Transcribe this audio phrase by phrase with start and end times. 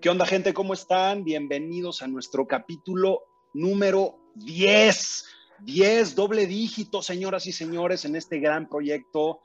[0.00, 0.54] ¿Qué onda, gente?
[0.54, 1.24] ¿Cómo están?
[1.24, 5.24] Bienvenidos a nuestro capítulo número 10.
[5.60, 9.40] 10, doble dígito, señoras y señores, en este gran proyecto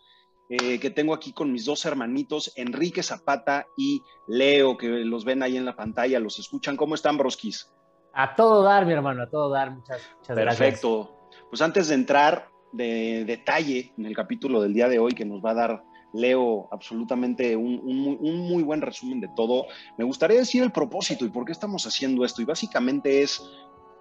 [0.49, 5.41] eh, que tengo aquí con mis dos hermanitos, Enrique Zapata y Leo, que los ven
[5.41, 6.77] ahí en la pantalla, los escuchan.
[6.77, 7.71] ¿Cómo están, broskis?
[8.13, 9.71] A todo dar, mi hermano, a todo dar.
[9.71, 10.57] Muchas, muchas gracias.
[10.59, 11.29] Perfecto.
[11.49, 15.43] Pues antes de entrar de detalle en el capítulo del día de hoy, que nos
[15.43, 19.65] va a dar Leo absolutamente un, muy buen resumen de todo.
[19.97, 22.41] Me gustaría decir el propósito y por qué estamos haciendo esto.
[22.41, 23.41] Y básicamente es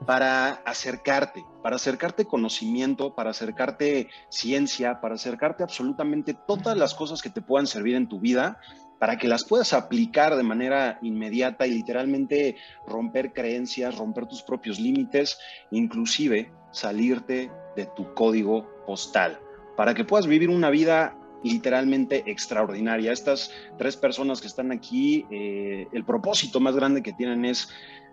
[0.07, 7.31] para acercarte, para acercarte conocimiento, para acercarte ciencia, para acercarte absolutamente todas las cosas que
[7.31, 8.59] te puedan servir en tu vida,
[8.99, 12.57] para que las puedas aplicar de manera inmediata y literalmente
[12.87, 15.39] romper creencias, romper tus propios límites,
[15.71, 19.41] inclusive salirte de tu código postal,
[19.77, 23.13] para que puedas vivir una vida literalmente extraordinaria.
[23.13, 27.69] Estas tres personas que están aquí, eh, el propósito más grande que tienen es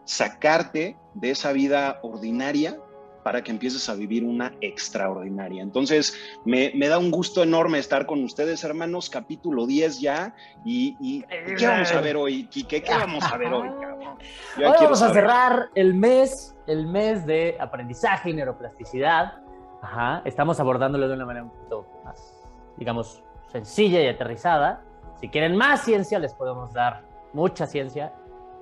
[0.05, 2.77] sacarte de esa vida ordinaria
[3.24, 5.62] para que empieces a vivir una extraordinaria.
[5.62, 10.34] Entonces, me, da un gusto enorme estar con ustedes, hermanos, capítulo 10 ya.
[10.66, 11.24] ¿Y,
[11.58, 12.82] qué vamos a ver hoy, Quique?
[12.82, 18.32] ¿Qué vamos a ver hoy, Hoy vamos a cerrar el mes, el mes de aprendizaje
[18.32, 19.34] y neuroplasticidad.
[19.82, 20.21] Ajá.
[20.26, 21.86] Estamos abordándolo de una manera un poquito
[22.80, 24.82] digamos, sencilla y aterrizada.
[25.20, 28.13] Si quieren más ciencia, les podemos dar mucha ciencia.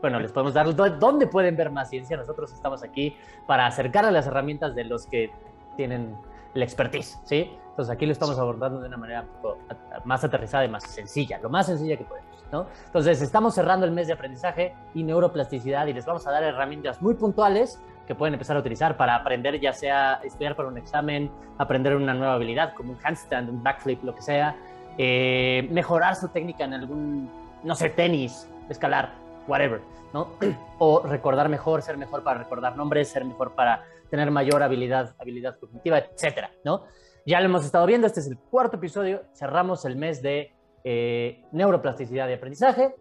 [0.01, 2.17] Bueno, les podemos dar dónde pueden ver más ciencia.
[2.17, 3.15] Nosotros estamos aquí
[3.45, 5.31] para acercar a las herramientas de los que
[5.75, 6.17] tienen
[6.53, 7.51] la expertise, ¿sí?
[7.69, 9.59] Entonces aquí lo estamos abordando de una manera un poco
[10.05, 12.65] más aterrizada y más sencilla, lo más sencilla que podemos, ¿no?
[12.87, 17.01] Entonces estamos cerrando el mes de aprendizaje y neuroplasticidad y les vamos a dar herramientas
[17.01, 21.29] muy puntuales que pueden empezar a utilizar para aprender, ya sea estudiar para un examen,
[21.57, 24.55] aprender una nueva habilidad como un handstand, un backflip, lo que sea,
[24.97, 27.29] eh, mejorar su técnica en algún,
[27.63, 29.13] no sé, tenis, escalar,
[29.47, 29.81] whatever,
[30.13, 30.29] ¿no?
[30.79, 35.59] O recordar mejor, ser mejor para recordar nombres, ser mejor para tener mayor habilidad, habilidad
[35.59, 36.83] cognitiva, etcétera, ¿no?
[37.25, 40.53] Ya lo hemos estado viendo, este es el cuarto episodio, cerramos el mes de
[40.85, 42.95] eh, neuroplasticidad y aprendizaje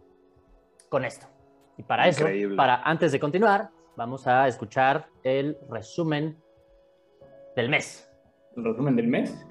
[0.89, 1.27] con esto.
[1.77, 2.25] Y para eso,
[2.57, 6.37] para antes de continuar, vamos a escuchar el resumen
[7.55, 8.09] del mes.
[8.55, 9.43] ¿El resumen del mes?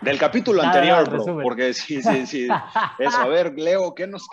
[0.00, 2.48] Del capítulo anterior, bro, porque sí, sí, sí.
[2.98, 4.26] Eso, a ver, Leo, ¿qué, nos,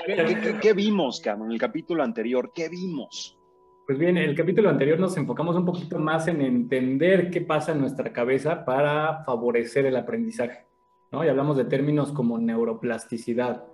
[0.61, 2.51] qué, vimos, cabrón, en el capítulo anterior?
[2.55, 3.37] ¿Qué vimos?
[3.85, 7.73] Pues bien, en el capítulo anterior nos enfocamos un poquito más en entender qué pasa
[7.73, 10.65] en nuestra cabeza para favorecer el aprendizaje,
[11.11, 11.25] ¿no?
[11.25, 13.65] Y hablamos de términos como neuroplasticidad,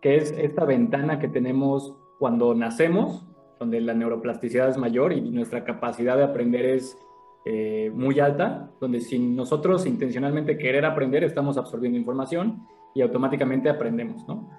[0.00, 3.26] que es esta ventana que tenemos cuando nacemos
[3.58, 6.98] donde la neuroplasticidad es mayor y nuestra capacidad de aprender es
[7.44, 14.26] eh, muy alta, donde sin nosotros intencionalmente querer aprender estamos absorbiendo información y automáticamente aprendemos,
[14.26, 14.50] ¿no?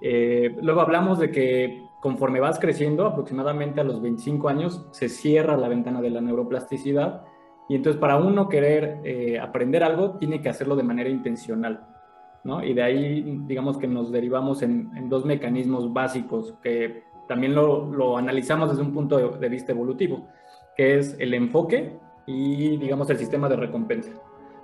[0.00, 5.56] Eh, luego hablamos de que conforme vas creciendo, aproximadamente a los 25 años, se cierra
[5.56, 7.22] la ventana de la neuroplasticidad
[7.68, 11.86] y entonces para uno querer eh, aprender algo, tiene que hacerlo de manera intencional.
[12.44, 12.62] ¿no?
[12.64, 18.16] Y de ahí, digamos que nos derivamos en, en dos mecanismos básicos que también lo,
[18.16, 20.28] analizamos desde un punto de, vista evolutivo,
[20.76, 24.10] que es el enfoque y, digamos, el sistema de recompensa.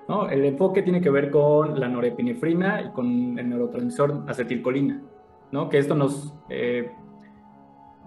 [0.08, 0.28] ¿no?
[0.28, 5.02] El enfoque tiene que ver con la norepinefrina y con el neurotransmisor acetilcolina,
[5.50, 5.68] ¿no?
[5.68, 6.90] que esto nos, eh,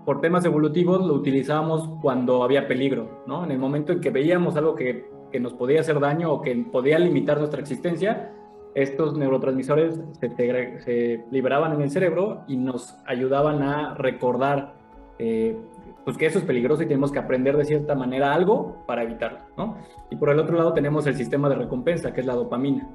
[0.06, 3.44] por temas evolutivos, lo utilizábamos cuando había peligro, ¿no?
[3.44, 6.56] en el momento en que veíamos algo que, que nos podía hacer daño o que
[6.72, 8.32] podía limitar nuestra existencia,
[8.76, 14.74] estos neurotransmisores se, liberaban en el cerebro y nos ayudaban a recordar
[15.18, 15.58] eh,
[16.04, 19.40] pues que eso es peligroso y tenemos que aprender de cierta manera algo para evitarlo,
[19.58, 19.78] ¿no?
[20.12, 22.88] Y por el otro lado tenemos el sistema de recompensa, que es la dopamina,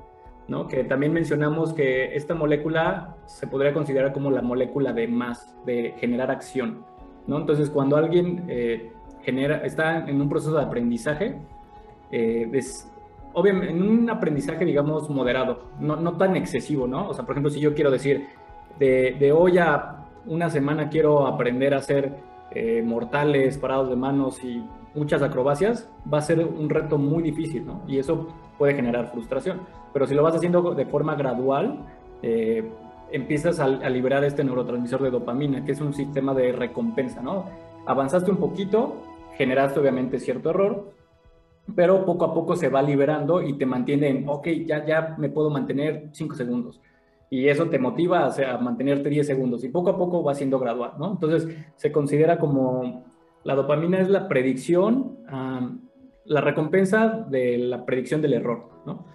[0.46, 0.68] ¿no?
[0.68, 5.94] Que también mencionamos que esta molécula se podría considerar como la molécula de más, de
[5.98, 6.84] generar acción,
[7.26, 7.38] ¿no?
[7.38, 8.92] Entonces, cuando alguien eh,
[9.22, 11.36] genera, está en un proceso de aprendizaje,
[12.12, 12.48] eh,
[13.32, 17.08] obviamente, en un aprendizaje, digamos, moderado, no, no, tan excesivo, ¿no?
[17.08, 18.26] O sea, por ejemplo, si yo quiero decir,
[18.78, 22.14] de, hoy a una semana quiero aprender a hacer
[22.52, 24.64] eh, mortales, parados de manos y
[24.94, 27.82] muchas acrobacias, va a ser un reto muy difícil, ¿no?
[27.86, 28.28] Y eso
[28.58, 29.60] puede generar frustración.
[29.92, 31.86] Pero si lo vas haciendo de forma gradual,
[32.22, 32.68] eh,
[33.12, 37.46] empiezas a, a, liberar este neurotransmisor de dopamina, que es un sistema de recompensa, ¿no?
[37.86, 39.02] Avanzaste un poquito,
[39.36, 40.92] generaste obviamente cierto error,
[41.74, 45.28] pero poco a poco se va liberando y te mantiene en, ok, ya, ya me
[45.28, 46.80] puedo mantener 5 segundos.
[47.30, 50.34] Y eso te motiva o sea, a mantenerte 10 segundos y poco a poco va
[50.34, 51.12] siendo gradual, ¿no?
[51.12, 53.04] Entonces se considera como
[53.44, 55.18] la dopamina es la predicción,
[56.24, 59.06] la recompensa de la predicción del error, ¿no?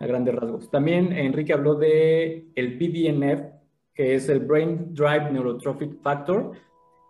[0.00, 0.70] A grandes rasgos.
[0.70, 3.52] También Enrique habló de el BDNF,
[3.94, 6.52] que es el Brain Drive Neurotrophic Factor,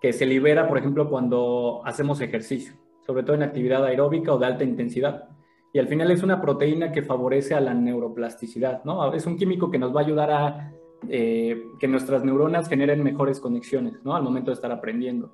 [0.00, 2.74] que se libera, por ejemplo, cuando hacemos ejercicio,
[3.06, 5.28] sobre todo en actividad aeróbica o de alta intensidad.
[5.72, 9.12] Y al final es una proteína que favorece a la neuroplasticidad, ¿no?
[9.12, 10.72] Es un químico que nos va a ayudar a
[11.08, 14.14] eh, que nuestras neuronas generen mejores conexiones, ¿no?
[14.14, 15.32] Al momento de estar aprendiendo.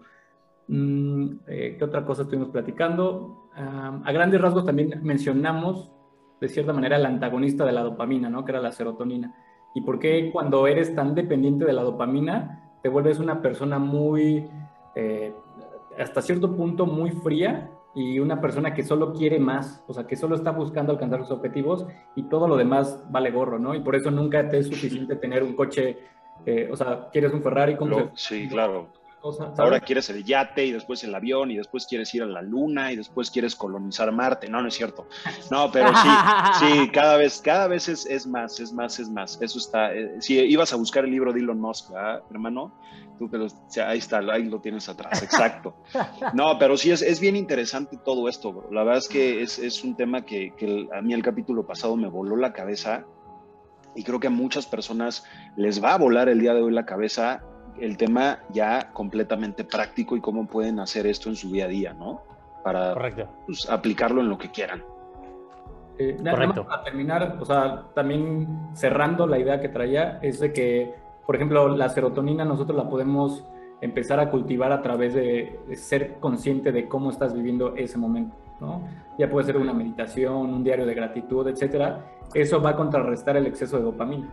[0.69, 3.37] Mm, eh, ¿Qué otra cosa estuvimos platicando?
[3.53, 5.91] A grandes rasgos también mencionamos,
[6.41, 8.45] de cierta manera, el antagonista de la dopamina, ¿no?
[8.45, 9.35] Que era la serotonina.
[9.75, 14.49] ¿Y por qué cuando eres tan dependiente de la dopamina te vuelves una persona muy,
[14.95, 15.35] eh,
[15.99, 20.17] hasta cierto punto, muy fría y una persona que solo quiere más, o sea, que
[20.17, 23.75] solo está buscando alcanzar sus objetivos y todo lo demás vale gorro, ¿no?
[23.75, 25.99] Y por eso nunca te es suficiente tener un coche,
[26.47, 28.89] eh, o sea, quieres un Ferrari, ¿cómo Sí, claro.
[29.59, 32.93] Ahora quieres el yate y después el avión y después quieres ir a la luna
[32.93, 34.49] y después quieres colonizar Marte.
[34.49, 35.07] No, no es cierto.
[35.51, 36.09] No, pero sí,
[36.61, 39.39] sí, cada vez, cada vez es, es más, es más, es más.
[39.41, 39.95] Eso está.
[39.95, 41.91] Eh, si ibas a buscar el libro de Elon Musk,
[42.31, 42.73] hermano,
[43.19, 43.47] tú que lo,
[43.87, 45.75] ahí está, ahí lo tienes atrás, exacto.
[46.33, 48.69] No, pero sí es, es bien interesante todo esto.
[48.71, 51.97] La verdad es que es, es un tema que, que a mí el capítulo pasado
[51.97, 53.05] me voló la cabeza
[53.95, 55.25] y creo que a muchas personas
[55.57, 57.45] les va a volar el día de hoy la cabeza
[57.79, 61.93] el tema ya completamente práctico y cómo pueden hacer esto en su día a día,
[61.93, 62.23] ¿no?
[62.65, 62.95] Para
[63.47, 64.83] pues, aplicarlo en lo que quieran.
[65.99, 66.67] Eh, Correcto.
[66.67, 70.95] Para terminar, o sea, también cerrando la idea que traía, es de que,
[71.27, 73.45] por ejemplo, la serotonina nosotros la podemos
[73.81, 78.83] empezar a cultivar a través de, ser consciente de cómo estás viviendo ese momento, ¿no?
[79.19, 82.07] Ya puede ser una meditación, un diario de gratitud, etcétera.
[82.35, 84.29] Eso va a contrarrestar el exceso de dopamina.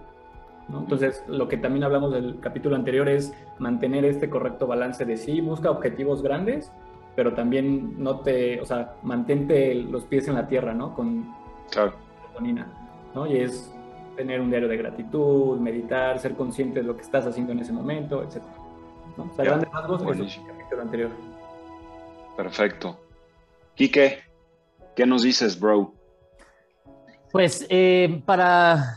[0.69, 5.39] Entonces, lo que también hablamos del capítulo anterior es mantener este correcto balance de sí,
[5.39, 6.71] busca objetivos grandes,
[7.15, 10.93] pero también no te, o sea, mantente los pies en la tierra, ¿no?
[10.93, 11.33] Con
[11.71, 11.93] claro.
[13.15, 13.25] ¿no?
[13.25, 13.73] Y es
[14.15, 17.71] tener un diario de gratitud, meditar, ser consciente de lo que estás haciendo en ese
[17.71, 18.41] momento, etc.
[19.15, 19.29] ¿no?
[19.31, 21.09] O sea, grandes rasgos, eso es el capítulo anterior.
[22.35, 22.99] Perfecto.
[23.75, 24.19] Quique,
[24.95, 25.93] ¿qué nos dices, bro?
[27.31, 28.95] Pues eh, para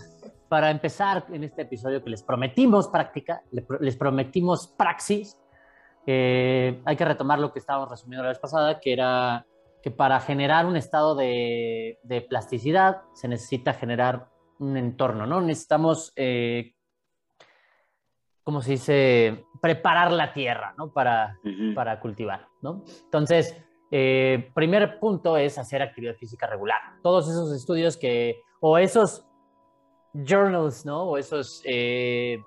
[0.51, 5.39] para empezar en este episodio que les prometimos práctica, les prometimos praxis,
[6.05, 9.47] eh, hay que retomar lo que estábamos resumiendo la vez pasada, que era
[9.81, 14.27] que para generar un estado de, plasticidad se necesita generar
[14.59, 15.41] un entorno, ¿no?
[15.41, 16.75] Necesitamos, eh,
[18.43, 19.45] ¿cómo se dice?
[19.63, 20.93] Preparar la tierra, ¿no?
[20.93, 21.39] Para,
[21.77, 22.83] para cultivar, ¿no?
[23.05, 23.57] Entonces,
[23.93, 26.81] eh, primer punto es hacer actividad física regular.
[27.05, 29.30] Todos esos estudios que, o esos
[30.13, 31.05] journals, ¿no?
[31.05, 32.43] O esos eh,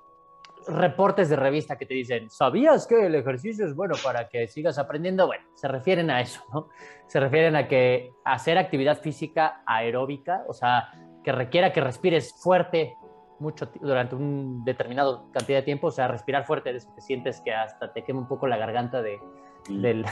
[0.67, 4.77] reportes de revista que te dicen, ¿sabías que el ejercicio es bueno para que sigas
[4.77, 5.27] aprendiendo?
[5.27, 6.69] Bueno, se refieren a eso, ¿no?
[7.07, 10.89] Se refieren a que hacer actividad física aeróbica, o sea,
[11.23, 12.95] que requiera que respires fuerte
[13.39, 17.53] mucho durante un determinado cantidad de tiempo, o sea, respirar fuerte, de que sientes que
[17.53, 19.19] hasta te quema un poco la garganta de,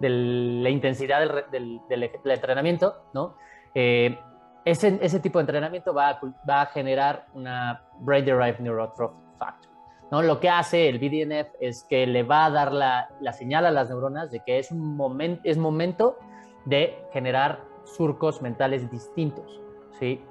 [0.00, 3.36] la intensidad del, del, entrenamiento, ¿no?
[3.74, 4.18] Eh,
[4.64, 9.70] ese, ese tipo de entrenamiento va a, va a generar una Brain Derived Neurotrophic Factor.
[10.10, 10.22] ¿no?
[10.22, 13.70] Lo que hace el BDNF es que le va a dar la, la señal a
[13.70, 16.18] las neuronas de que es, un momento es momento
[16.64, 19.60] de generar surcos mentales distintos.
[19.98, 20.22] ¿sí?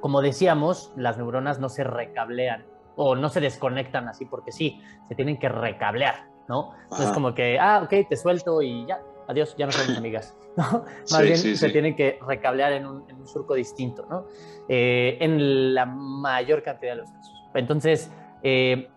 [0.00, 2.64] Como decíamos, las neuronas no se recablean
[2.94, 6.26] o no se desconectan así porque sí, se tienen que recablear.
[6.48, 6.74] ¿no?
[7.00, 10.36] es como que, ah, ok, te suelto y ya, adiós, ya no somos amigas.
[10.56, 10.84] ¿no?
[11.10, 14.26] Más bien se tienen que recablear en un, surco distinto, ¿no?
[14.68, 17.34] Eh, en la mayor cantidad de los casos.
[17.54, 18.10] Entonces,
[18.42, 18.88] eh,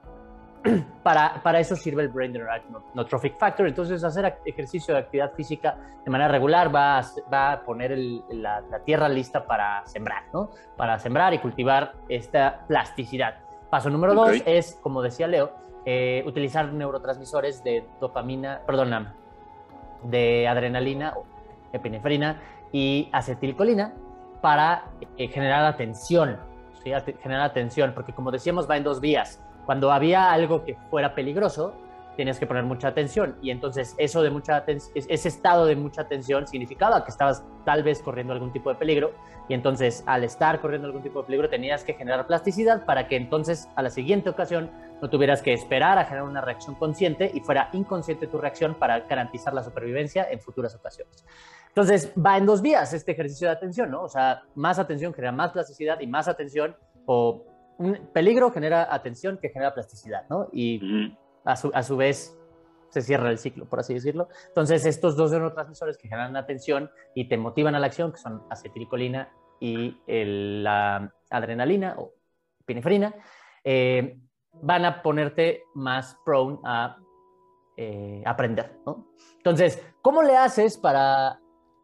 [1.04, 3.68] para, para, eso sirve el Brain Neurotrophic Factor.
[3.68, 7.98] Entonces, hacer ejercicio de actividad física de manera regular va a, va a poner
[8.30, 10.51] la, tierra lista para sembrar, ¿no?
[10.77, 13.39] Para sembrar y cultivar esta plasticidad.
[13.70, 15.51] Paso número dos es, como decía Leo,
[15.86, 19.15] eh, utilizar neurotransmisores de dopamina, perdona,
[20.03, 21.13] de adrenalina,
[21.74, 22.41] epinefrina
[22.72, 23.94] y acetilcolina
[24.41, 24.86] para
[25.18, 26.38] eh, generar atención,
[26.84, 29.41] generar atención, porque como decíamos va en dos vías.
[29.65, 31.74] Cuando había algo que fuera peligroso,
[32.20, 36.46] tenías que poner mucha atención y entonces eso de mucha ese estado de mucha atención
[36.48, 39.14] significaba que estabas tal vez corriendo algún tipo de peligro
[39.48, 43.16] y entonces al estar corriendo algún tipo de peligro tenías que generar plasticidad para que
[43.16, 44.70] entonces a la siguiente ocasión
[45.02, 49.00] no tuvieras que esperar a generar una reacción consciente y fuera inconsciente tu reacción para
[49.00, 51.26] garantizar la supervivencia en futuras ocasiones.
[51.70, 54.04] Entonces, va en dos vías este ejercicio de atención, ¿no?
[54.04, 57.46] O sea, más atención genera más plasticidad y más atención o
[57.78, 60.50] un peligro genera atención que genera plasticidad, ¿no?
[60.52, 61.16] Y
[61.51, 62.38] a, su, a su vez
[62.89, 64.27] se cierra el ciclo, por así decirlo.
[64.48, 68.44] Entonces, estos dos neurotransmisores que generan atención y te motivan a la acción, que son
[68.50, 72.13] acetilcolina y la adrenalina o
[72.65, 73.13] pinefrina,
[73.63, 74.20] eh,
[74.53, 76.98] van a ponerte más prone a
[77.77, 78.79] eh, aprender.
[79.38, 81.39] Entonces, ¿cómo le haces para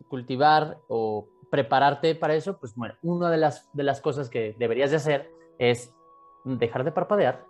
[0.10, 2.58] cultivar o prepararte para eso?
[2.58, 5.94] Pues bueno, una de las, de las cosas que deberías de hacer es
[6.44, 7.46] dejar de parpadear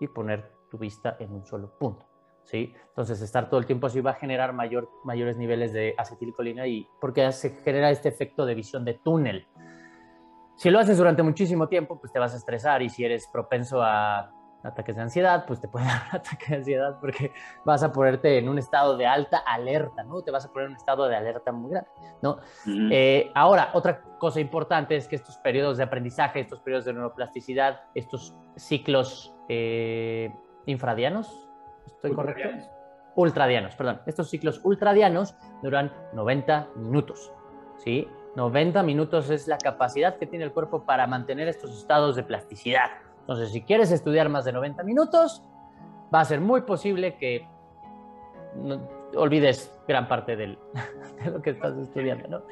[0.00, 2.06] y poner tu vista en un solo punto.
[2.44, 2.74] ¿sí?
[2.88, 6.88] Entonces, estar todo el tiempo así va a generar mayor, mayores niveles de acetilcolina y
[7.00, 9.46] porque se genera este efecto de visión de túnel.
[10.56, 13.82] Si lo haces durante muchísimo tiempo, pues te vas a estresar y si eres propenso
[13.82, 14.30] a
[14.62, 17.32] ataques de ansiedad, pues te puede dar un ataque de ansiedad porque
[17.64, 20.22] vas a ponerte en un estado de alta alerta, ¿no?
[20.22, 21.88] Te vas a poner en un estado de alerta muy grande,
[22.20, 22.38] ¿no?
[22.66, 27.82] Eh, ahora, otra cosa importante es que estos periodos de aprendizaje, estos periodos de neuroplasticidad,
[27.94, 30.30] estos ciclos eh,
[30.70, 31.48] infradianos,
[31.86, 32.48] ¿estoy correcto?
[33.14, 34.00] Ultradianos, perdón.
[34.06, 37.32] Estos ciclos ultradianos duran 90 minutos,
[37.78, 38.08] ¿sí?
[38.36, 42.90] 90 minutos es la capacidad que tiene el cuerpo para mantener estos estados de plasticidad.
[43.20, 45.42] Entonces, si quieres estudiar más de 90 minutos,
[46.14, 47.46] va a ser muy posible que
[49.16, 50.56] olvides gran parte de
[51.26, 52.42] lo que estás estudiando, ¿no?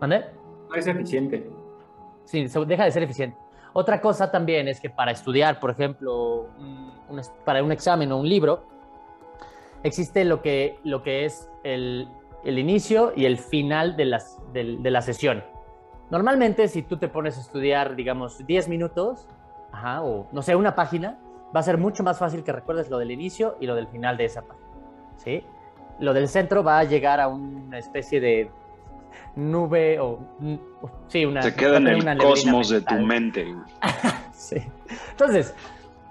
[0.00, 0.24] ¿Mande?
[0.68, 1.50] No es eficiente.
[2.24, 3.36] Sí, deja de ser eficiente.
[3.72, 6.48] Otra cosa también es que para estudiar, por ejemplo,
[7.44, 8.64] para un examen o un libro,
[9.82, 12.08] existe lo que, lo que es el,
[12.44, 15.44] inicio y el final de, las, de la sesión.
[16.10, 19.28] Normalmente, si tú te pones a estudiar, digamos, 10 minutos,
[19.72, 21.18] ajá, o no sé, una página,
[21.54, 24.16] va a ser mucho más fácil que recuerdes lo del inicio y lo del final
[24.16, 24.66] de esa página.
[25.16, 25.44] ¿sí?
[26.00, 28.50] Lo del centro va a llegar a una especie de
[29.36, 30.18] nube o
[31.08, 31.42] sí, una...
[31.42, 33.54] Se queda en el cosmos de tu mente.
[34.32, 34.56] sí.
[35.10, 35.54] Entonces,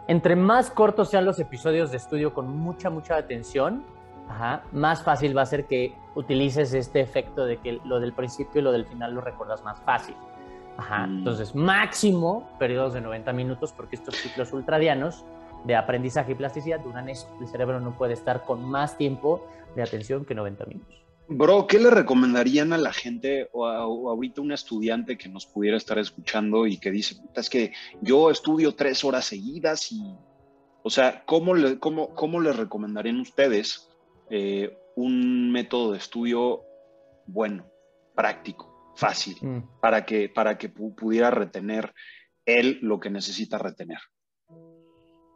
[0.10, 3.84] entre más cortos sean los episodios de estudio con mucha, mucha atención,
[4.28, 8.60] ajá, más fácil va a ser que utilices este efecto de que lo del principio
[8.60, 10.16] y lo del final lo recuerdas más fácil.
[10.78, 11.06] Ajá.
[11.06, 11.20] Mm.
[11.20, 15.26] Entonces, máximo periodos de 90 minutos, porque estos ciclos ultradianos
[15.64, 17.30] de aprendizaje y plasticidad duran eso.
[17.40, 21.06] El cerebro no puede estar con más tiempo de atención que 90 minutos.
[21.30, 26.00] Bro, ¿qué le recomendarían a la gente o, ahorita un estudiante que nos pudiera estar
[26.00, 27.72] escuchando y que dice, es que
[28.02, 30.02] yo estudio tres horas seguidas y,
[30.84, 33.90] o sea, ¿cómo, le, cómo, cómo les recomendarían ustedes
[34.30, 36.64] eh, un método de estudio
[37.28, 37.66] bueno,
[38.16, 38.70] práctico?
[39.00, 39.80] fácil mm.
[39.80, 41.94] para, que, para que pudiera retener
[42.46, 44.00] él lo que necesita retener.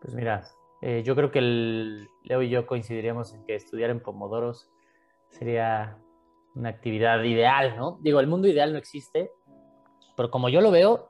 [0.02, 0.44] Pues mira,
[0.82, 4.70] eh, yo creo que Leo y yo coincidiríamos en que estudiar en Pomodoros
[5.34, 5.98] sería
[6.56, 7.98] una actividad ideal, ¿no?
[8.02, 9.32] Digo, el mundo ideal no existe,
[10.16, 11.10] pero como yo lo veo,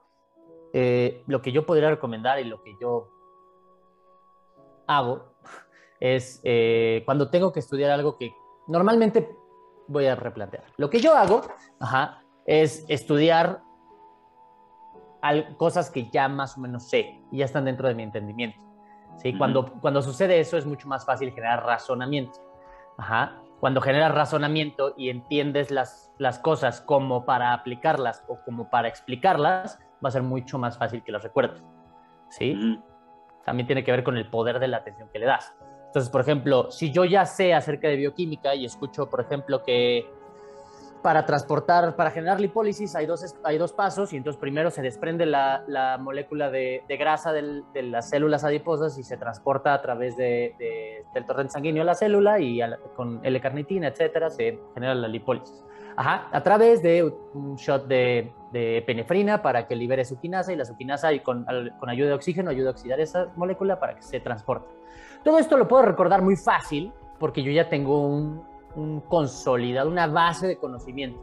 [0.74, 3.10] eh, lo que yo podría recomendar y lo que yo
[4.88, 5.36] hago
[6.00, 8.34] es eh, cuando tengo que estudiar algo que
[8.68, 9.30] normalmente
[9.88, 10.64] voy a replantear.
[10.78, 11.42] Lo que yo hago,
[11.80, 13.62] ajá, es estudiar
[15.58, 18.60] cosas que ya más o menos sé y ya están dentro de mi entendimiento.
[19.18, 19.38] ¿sí?
[19.38, 22.40] cuando, cuando sucede eso es mucho más fácil generar razonamiento.
[22.98, 23.42] Ajá.
[23.64, 29.80] Cuando generas razonamiento y entiendes las, las cosas como para aplicarlas o como para explicarlas,
[30.04, 31.64] va a ser mucho más fácil que las recuerdes.
[32.28, 32.78] ¿sí?
[33.46, 35.56] También tiene que ver con el poder de la atención que le das.
[35.86, 40.12] Entonces, por ejemplo, si yo ya sé acerca de bioquímica y escucho, por ejemplo, que
[41.04, 45.26] para transportar, para generar lipólisis hay dos, hay dos pasos y entonces primero se desprende
[45.26, 50.16] la, la molécula de, de grasa de las células adiposas y se transporta a través
[50.16, 50.56] de,
[51.14, 52.62] del torrente sanguíneo a la célula y
[52.96, 55.64] con L-carnitina, etcétera, se genera la lipólisis.
[55.96, 58.32] Ajá, a través de un shot de,
[58.86, 61.46] penefrina para que libere su quinasa y la suquinasa y con,
[61.80, 64.74] con ayuda de oxígeno ayuda a oxidar esa molécula para que se transporte.
[65.24, 68.44] Todo esto lo puedo recordar muy fácil porque yo ya tengo un,
[68.76, 71.22] un consolidado, una base de conocimiento.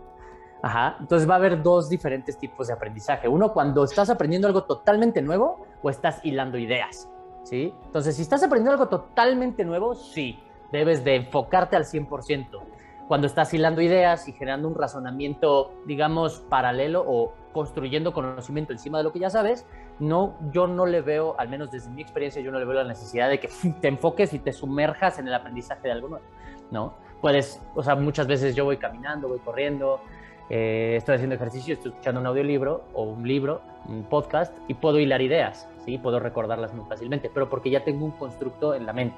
[0.63, 0.97] Ajá.
[1.01, 3.29] Entonces va a haber dos diferentes tipos de aprendizaje.
[3.29, 7.09] Uno cuando estás aprendiendo algo totalmente nuevo o estás hilando ideas.
[7.45, 7.75] ¿sí?
[7.87, 10.39] Entonces, si estás aprendiendo algo totalmente nuevo, sí,
[10.73, 12.61] debes de enfocarte al 100%.
[13.09, 19.05] Cuando estás hilando ideas y generando un razonamiento, digamos, paralelo o construyendo conocimiento encima de
[19.05, 19.67] lo que ya sabes,
[19.99, 22.85] no, yo no le veo, al menos desde mi experiencia, yo no le veo la
[22.85, 23.49] necesidad de que
[23.81, 26.25] te enfoques y te sumerjas en el aprendizaje de algo nuevo,
[26.71, 26.95] ¿no?
[27.21, 30.01] Puedes, o sea, muchas veces yo voy caminando, voy corriendo,
[30.49, 34.99] eh, estoy haciendo ejercicio, estoy escuchando un audiolibro o un libro, un podcast, y puedo
[34.99, 35.99] hilar ideas, ¿sí?
[35.99, 39.17] Puedo recordarlas muy fácilmente, pero porque ya tengo un constructo en la mente.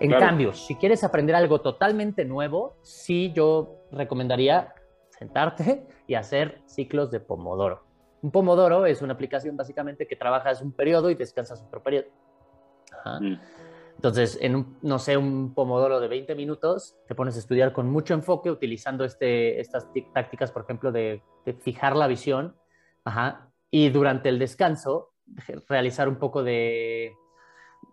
[0.00, 4.74] En cambio, si quieres aprender algo totalmente nuevo, sí yo recomendaría
[5.10, 7.84] sentarte y hacer ciclos de Pomodoro.
[8.22, 12.06] Un Pomodoro es una aplicación básicamente que trabajas un periodo y descansas otro periodo.
[12.92, 13.20] Ajá.
[13.20, 13.38] Mm.
[14.02, 17.88] Entonces, en un, no sé, un pomodoro de 20 minutos, te pones a estudiar con
[17.88, 21.22] mucho enfoque utilizando este, estas tácticas, por ejemplo, de,
[21.60, 22.56] fijar la visión,
[23.04, 25.12] ajá, y durante el descanso
[25.68, 27.14] realizar un poco de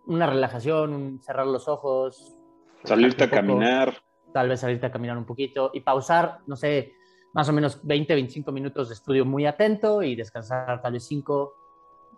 [0.06, 2.36] una relajación, cerrar los ojos,
[2.82, 4.02] Salirte a caminar.
[4.32, 6.92] Tal vez salirte a caminar un poquito y pausar, no sé,
[7.34, 11.54] más o menos 20, 25 minutos de estudio muy atento y descansar tal vez 5,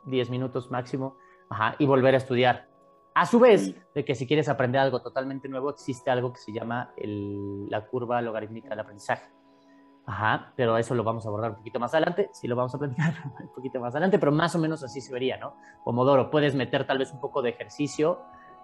[0.07, 1.19] 10 minutos máximo
[1.51, 2.72] ajá, y volver a estudiar.
[3.15, 6.53] A su vez, de que si quieres aprender algo totalmente nuevo, existe algo que se
[6.53, 9.31] llama la curva logarítmica del aprendizaje.
[10.05, 12.79] Ajá, pero eso lo vamos a abordar un poquito más adelante, sí lo vamos a
[12.79, 15.57] platicar un poquito más adelante, pero más o menos así se vería, ¿no?
[15.85, 18.21] Pomodoro, puedes meter tal vez un poco de ejercicio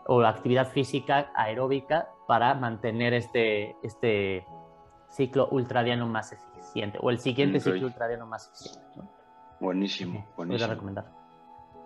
[0.07, 4.47] o actividad física aeróbica para mantener este, este
[5.11, 8.89] ciclo ultradiano más eficiente o el siguiente ciclo ultradiano más eficiente.
[8.97, 9.09] ¿no?
[9.61, 10.47] Buenísimo, buenísimo.
[10.47, 11.13] Voy a recomendar.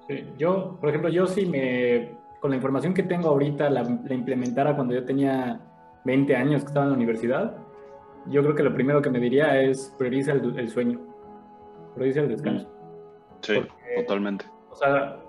[0.06, 4.14] Sí, yo, por ejemplo, yo sí me, con la información que tengo ahorita, la, la
[4.14, 5.60] implementara cuando yo tenía
[6.04, 7.56] 20 años que estaba en la universidad,
[8.26, 10.98] yo creo que lo primero que me diría es prioriza el, sueño,
[11.94, 12.68] prioriza el descanso.
[13.42, 13.54] Sí,
[13.96, 14.44] totalmente.
[14.70, 15.20] O sea,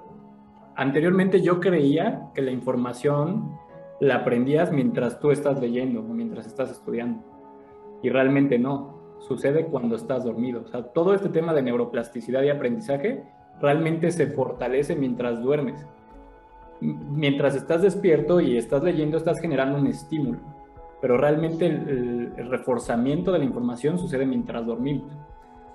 [0.75, 3.59] anteriormente yo creía que la información
[3.99, 7.23] la aprendías mientras tú estás leyendo o mientras estás estudiando.
[8.01, 9.01] Y realmente no.
[9.19, 10.63] Sucede cuando estás dormido.
[10.63, 13.23] O sea, todo este tema de neuroplasticidad y aprendizaje
[13.61, 15.85] realmente se fortalece mientras duermes.
[16.83, 20.39] Mientras estás despierto y estás leyendo, estás generando un estímulo
[21.03, 25.11] pero realmente el, reforzamiento de la información sucede mientras dormimos.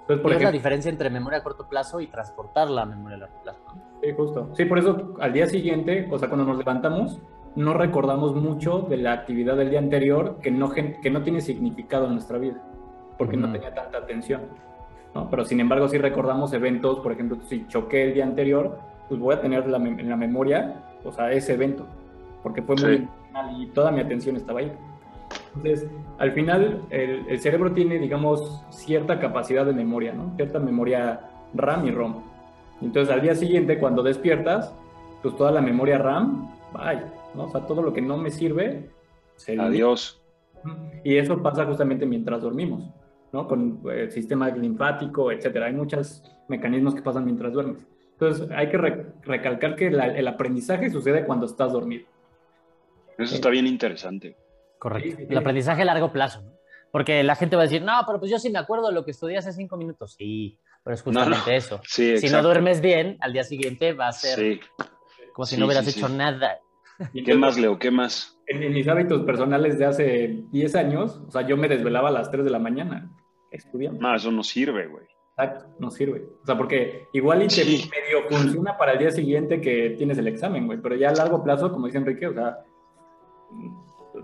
[0.00, 3.20] Entonces, por es la diferencia entre memoria a corto plazo y transportar la memoria a
[3.20, 3.60] largo plazo.
[4.02, 4.48] Sí, justo.
[4.54, 7.20] Sí, por eso al día siguiente, o sea, cuando nos levantamos,
[7.56, 12.06] no recordamos mucho de la actividad del día anterior que no, que no tiene significado
[12.06, 12.64] en nuestra vida,
[13.18, 14.46] porque no tenía tanta atención.
[15.14, 15.28] ¿no?
[15.28, 18.78] Pero sin embargo, si recordamos eventos, por ejemplo, si choqué el día anterior,
[19.10, 21.86] pues voy a tener en la memoria, o sea, ese evento,
[22.42, 23.08] porque fue muy
[23.58, 24.72] y toda mi atención estaba ahí.
[25.56, 25.88] Entonces,
[26.18, 30.34] al final, el, cerebro tiene, digamos, cierta capacidad de memoria, ¿no?
[30.36, 31.20] Cierta memoria
[31.54, 32.22] RAM y ROM.
[32.80, 34.72] Entonces, al día siguiente, cuando despiertas,
[35.22, 37.44] pues toda la memoria RAM, vaya, ¿no?
[37.44, 38.88] O sea, todo lo que no me sirve,
[39.36, 40.20] se Adiós.
[41.04, 42.90] Y eso pasa justamente mientras dormimos,
[43.32, 43.46] ¿no?
[43.46, 45.66] Con el eh, sistema linfático, etcétera.
[45.66, 47.86] Hay muchos mecanismos que pasan mientras duermes.
[48.20, 52.04] Entonces, hay que recalcar que el aprendizaje sucede cuando estás dormido.
[53.16, 54.36] Eso está bien interesante.
[54.78, 55.22] Correcto.
[55.28, 56.42] El aprendizaje a largo plazo.
[56.90, 59.04] Porque la gente va a decir, no, pero pues yo sí me acuerdo de lo
[59.04, 60.14] que estudié hace cinco minutos.
[60.14, 61.80] Sí, pero es justamente eso.
[61.86, 64.60] si no duermes bien, al día siguiente va a ser
[65.32, 66.58] como si no hubieras hecho nada.
[67.12, 67.78] ¿Qué más, Leo?
[67.78, 68.36] ¿Qué más?
[68.46, 72.30] En, mis hábitos personales de hace 10 años, o sea, yo me desvelaba a las
[72.30, 73.08] 3 de la mañana
[73.52, 74.00] estudiando.
[74.00, 75.06] No, eso no sirve, güey.
[75.38, 76.28] Exacto, no sirve.
[76.42, 80.26] O sea, porque igual y te medio funciona para el día siguiente que tienes el
[80.26, 82.58] examen, güey, pero ya a largo plazo, como dice Enrique, o sea,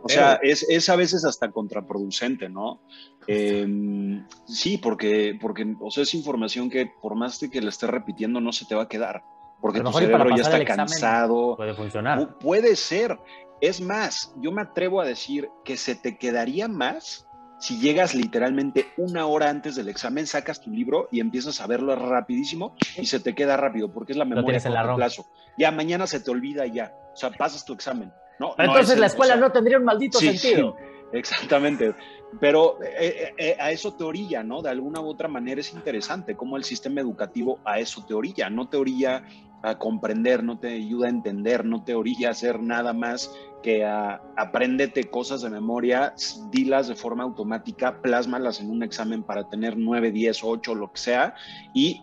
[0.03, 2.81] o sea, es, es, a veces hasta contraproducente, ¿no?
[3.29, 7.89] Em, sí, porque, porque, o sea, es información que por más de que la estés
[7.89, 9.23] repitiendo no se te va a quedar,
[9.61, 11.55] porque tu cerebro ya está cansado.
[11.57, 12.39] Puede funcionar.
[12.39, 13.17] puede ser.
[13.61, 18.87] Es más, yo me atrevo a decir que se te quedaría más si llegas literalmente
[18.97, 23.21] una hora antes del examen, sacas tu libro y empiezas a verlo rapidísimo y se
[23.21, 25.27] te queda rápido, porque es la memoria a corto plazo.
[25.57, 28.13] Ya mañana se te olvida ya, o sea, pasas tu examen.
[28.59, 30.77] Entonces la escuela no tendría un maldito sentido.
[31.13, 31.95] exactamente.
[32.41, 34.61] Pero eh, eh, eh, a eso te orilla, ¿no?
[34.61, 38.51] De alguna u otra manera es interesante cómo el sistema educativo a eso te orilla.
[38.51, 39.23] No te orilla
[39.65, 43.31] a comprender, no te ayuda a entender, no te orilla a hacer nada más
[43.63, 46.15] que a apréndete cosas de memoria,
[46.51, 51.01] dilas de forma automática, plásmalas en un examen para tener 9, 10, 8, lo que
[51.01, 51.35] sea,
[51.73, 52.03] y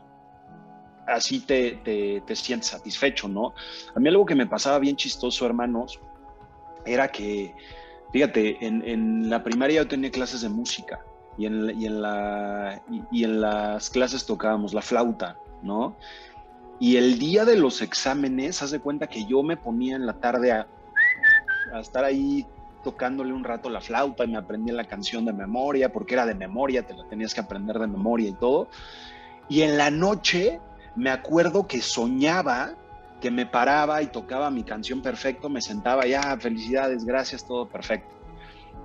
[1.08, 3.54] así te, te, te sientes satisfecho, ¿no?
[3.95, 6.00] A mí algo que me pasaba bien chistoso, hermanos,
[6.86, 7.54] era que,
[8.12, 11.00] fíjate, en, la primaria yo tenía clases de música
[11.38, 15.95] y en, la, y, en las clases tocábamos la flauta, ¿no?
[16.81, 20.13] Y el día de los exámenes, haz de cuenta que yo me ponía en la
[20.13, 20.65] tarde a,
[21.79, 22.43] estar ahí
[22.83, 26.33] tocándole un rato la flauta y me aprendí la canción de memoria, porque era de
[26.33, 28.67] memoria, te la tenías que aprender de memoria y todo.
[29.47, 30.59] Y en la noche
[30.95, 32.73] me acuerdo que soñaba
[33.21, 38.09] que me paraba y tocaba mi canción perfecto, me sentaba ya, felicidades, gracias, todo perfecto.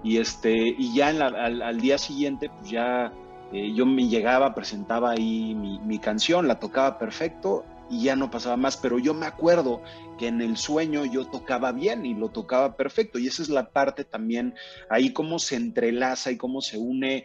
[0.03, 3.11] Y, este, y ya al, día siguiente, pues ya
[3.55, 8.57] eh, yo me llegaba, presentaba ahí mi, canción, la tocaba perfecto y ya no pasaba
[8.57, 9.83] más, pero yo me acuerdo
[10.19, 13.71] que en el sueño yo tocaba bien y lo tocaba perfecto y esa es la
[13.71, 14.55] parte también,
[14.91, 17.25] ahí cómo se entrelaza y cómo se une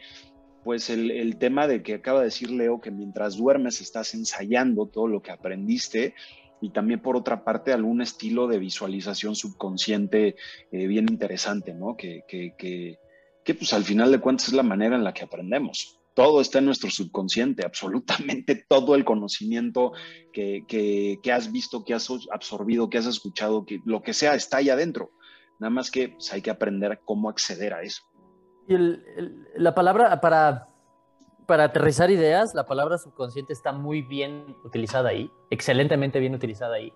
[0.63, 4.85] pues el, el, tema de que acaba de decir Leo, que mientras duermes estás ensayando
[4.85, 6.13] todo lo que aprendiste
[6.61, 10.35] y también por otra parte algún estilo de visualización subconsciente
[10.71, 11.97] eh, bien interesante, ¿no?
[11.97, 12.99] Que, que, que,
[13.43, 15.99] que, pues al final de cuentas es la manera en la que aprendemos.
[16.13, 19.93] Todo está en nuestro subconsciente, absolutamente todo el conocimiento
[20.33, 24.69] que, has visto, que has absorbido, que has escuchado, que lo que sea está ahí
[24.69, 25.11] adentro.
[25.59, 28.03] Nada más que pues, hay que aprender cómo acceder a eso.
[28.67, 28.75] Y
[29.55, 30.69] la palabra para,
[31.45, 36.93] para aterrizar ideas, la palabra subconsciente está muy bien utilizada ahí, excelentemente bien utilizada ahí.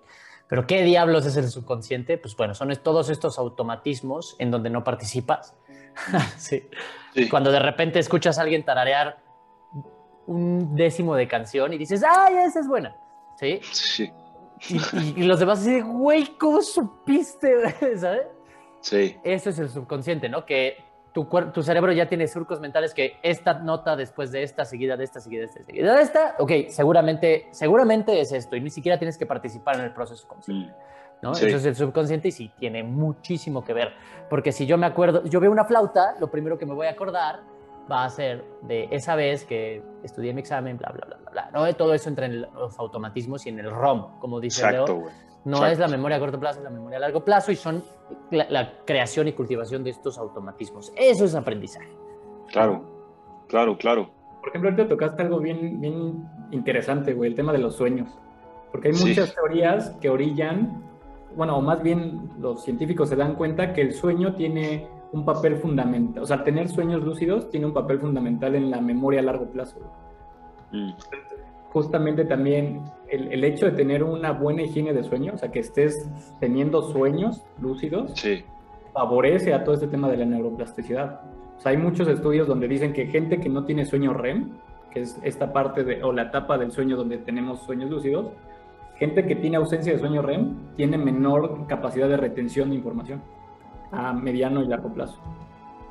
[0.48, 2.18] Pero ¿qué diablos es el subconsciente?
[2.18, 5.56] Pues bueno, son todos estos automatismos en donde no participas.
[6.38, 6.68] sí.
[7.30, 9.18] Cuando de repente escuchas a alguien tararear
[10.28, 12.96] un décimo de canción y dices, ¡ay, esa es buena!
[13.40, 13.60] ¿Sí?
[13.72, 14.12] Sí.
[15.16, 17.70] Y, los demás dicen, güey, ¿cómo supiste?
[17.98, 18.28] ¿Sabes?
[18.82, 19.18] Sí.
[19.24, 20.46] Eso es el subconsciente, ¿no?
[20.46, 24.98] Que tu, tu cerebro ya tiene surcos mentales que esta nota después de esta, seguida
[24.98, 28.70] de esta, seguida de esta, seguida de esta, ok, seguramente, seguramente es esto y ni
[28.70, 30.72] siquiera tienes que participar en el proceso consciente.
[30.72, 30.95] Mm.
[31.22, 31.34] ¿No?
[31.34, 33.94] Eso es el subconsciente y sí, tiene muchísimo que ver.
[34.30, 36.92] Porque si yo me acuerdo, yo veo una flauta, lo primero que me voy a
[36.92, 37.40] acordar
[37.92, 41.50] va a ser de esa vez que estudié mi examen, bla, bla, bla, bla, bla.
[41.54, 41.74] ¿no?
[41.76, 45.26] Todo eso entra en los automatismos y en el ROM, como dice Exacto, Leo.
[45.46, 47.84] No es la memoria a corto plazo, es la memoria a largo plazo y son
[48.32, 50.92] la, creación y cultivación de estos automatismos.
[50.96, 51.96] Eso es aprendizaje.
[52.48, 52.84] Claro,
[53.48, 54.10] claro, claro.
[54.40, 58.10] Por ejemplo, ahorita tocaste algo bien, bien interesante, güey, el tema de los sueños.
[58.72, 60.84] Porque hay muchas teorías que orillan,
[61.36, 65.58] bueno, o más bien los científicos se dan cuenta que el sueño tiene un papel
[65.58, 69.46] fundamental, o sea, tener sueños lúcidos tiene un papel fundamental en la memoria a largo
[69.46, 69.80] plazo.
[70.72, 70.92] Mm.
[71.72, 76.10] Justamente también el, hecho de tener una buena higiene de sueño, o sea, que estés
[76.40, 78.14] teniendo sueños lúcidos,
[78.94, 81.22] favorece a todo este tema de la neuroplasticidad.
[81.58, 84.52] O sea, hay muchos estudios donde dicen que gente que no tiene sueño REM,
[84.90, 88.28] que es esta parte de, o la etapa del sueño donde tenemos sueños lúcidos,
[88.98, 93.22] gente que tiene ausencia de sueño REM tiene menor capacidad de retención de información
[93.92, 95.20] a mediano y largo plazo.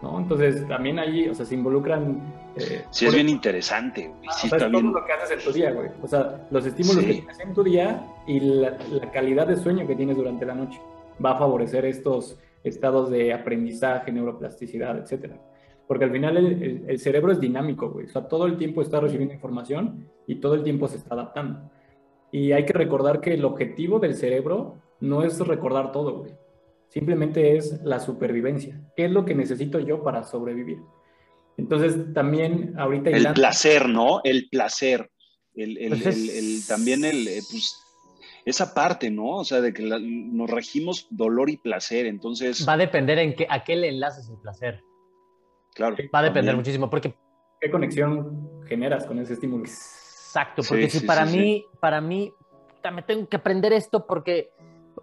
[0.02, 0.18] ¿no?
[0.18, 2.20] Entonces, también ahí, o sea, se involucran...
[2.56, 4.12] Eh, sí, es bien interesante.
[4.28, 5.88] Ah, sí, o sea, es todo lo que haces en tu día, güey.
[6.02, 8.76] O sea, los estímulos que tienes en tu día y la,
[9.12, 10.78] calidad de sueño que tienes durante la noche
[11.24, 15.36] va a favorecer estos estados de aprendizaje, neuroplasticidad, etcétera.
[15.86, 18.06] Porque al final el, el, cerebro es dinámico, güey.
[18.06, 21.70] O sea, todo el tiempo está recibiendo información y todo el tiempo se está adaptando.
[22.34, 26.32] Y hay que recordar que el objetivo del cerebro no es recordar todo, güey.
[26.88, 28.80] Simplemente es la supervivencia.
[28.96, 30.78] ¿Qué es lo que necesito yo para sobrevivir?
[31.56, 33.10] Entonces, también ahorita...
[33.10, 34.20] El placer, ¿no?
[34.24, 35.12] El placer.
[35.54, 37.80] El, el, pues también el, eh, pues,
[38.44, 39.36] esa parte, ¿no?
[39.36, 42.66] O sea, de que nos regimos dolor y placer, entonces...
[42.68, 44.82] Va a depender en qué, a qué le enlaces el placer.
[45.76, 45.94] Claro.
[46.12, 47.14] Va a depender muchísimo, porque...
[47.60, 49.66] ¿Qué conexión generas con ese estímulo?
[50.34, 52.32] Exacto, porque si para mí, para mí,
[52.92, 54.50] me tengo que aprender esto porque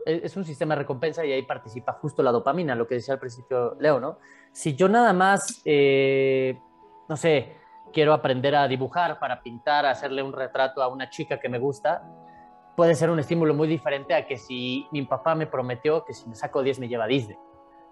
[0.05, 3.13] e-, es un sistema de recompensa y ahí participa justo la dopamina, lo que decía
[3.13, 4.17] al principio Leo, ¿no?
[4.51, 6.59] Si yo nada más, eh,
[7.07, 7.55] no sé,
[7.93, 12.03] quiero aprender a dibujar para pintar, hacerle un retrato a una chica que me gusta,
[12.75, 16.27] puede ser un estímulo muy diferente a que si mi papá me prometió que si
[16.27, 17.37] me saco 10 me lleva a Disney,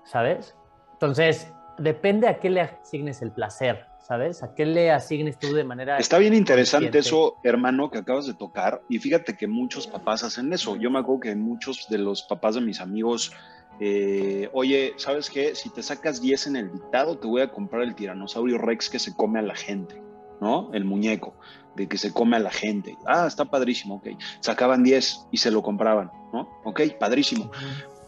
[0.04, 0.58] ¿sabes?
[0.92, 3.90] Entonces, depende a qué le asignes el placer.
[4.10, 4.42] ¿sabes?
[4.42, 6.00] ¿A qué le asignes tú de manera...
[6.00, 8.82] Está bien interesante eso, hermano, que acabas de tocar.
[8.90, 10.76] Y fíjate que muchos papás hacen eso.
[10.78, 13.32] Yo me acuerdo que muchos de los papás de mis amigos,
[13.80, 15.54] eh, oye, ¿sabes qué?
[15.54, 18.98] Si te sacas 10 en el dictado, te voy a comprar el tiranosaurio Rex que
[18.98, 20.02] se come a la gente,
[20.42, 20.72] ¿no?
[20.74, 21.36] El muñeco
[21.76, 22.98] de que se come a la gente.
[23.06, 24.08] Ah, está padrísimo, ok.
[24.40, 26.50] Sacaban 10 y se lo compraban, ¿no?
[26.64, 27.52] Ok, padrísimo.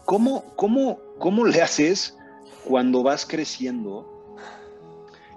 [0.04, 2.18] ¿Cómo, cómo, cómo le haces
[2.64, 4.06] cuando vas creciendo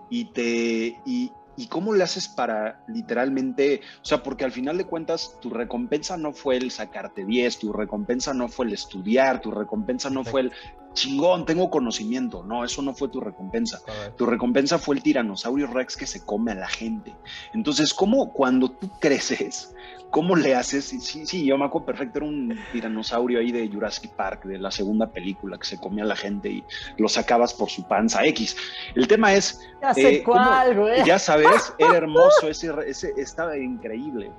[0.10, 4.86] y te y, y, cómo le haces para literalmente, o sea, porque al final de
[4.86, 9.52] cuentas tu recompensa no fue el sacarte 10, tu recompensa no fue el estudiar, tu
[9.52, 10.52] recompensa no fue el
[10.95, 13.81] chingón, tengo conocimiento, no, eso no fue tu recompensa.
[14.17, 17.13] Tu recompensa fue el tiranosaurio Rex que se come a la gente.
[17.53, 19.75] Entonces, ¿cómo cuando tú creces,
[20.15, 20.86] ¿Cómo le haces?
[20.86, 24.71] Sí, sí, yo me acuerdo perfecto, era un tiranosaurio ahí de Jurassic Park, de la
[24.71, 26.63] segunda película, que se comía a la gente y
[26.97, 28.55] lo sacabas por su panza X.
[28.95, 29.60] El tema es...
[29.81, 31.03] Ya sé eh, cuál, güey.
[31.03, 34.31] Ya sabes, era hermoso, ese, ese estaba increíble.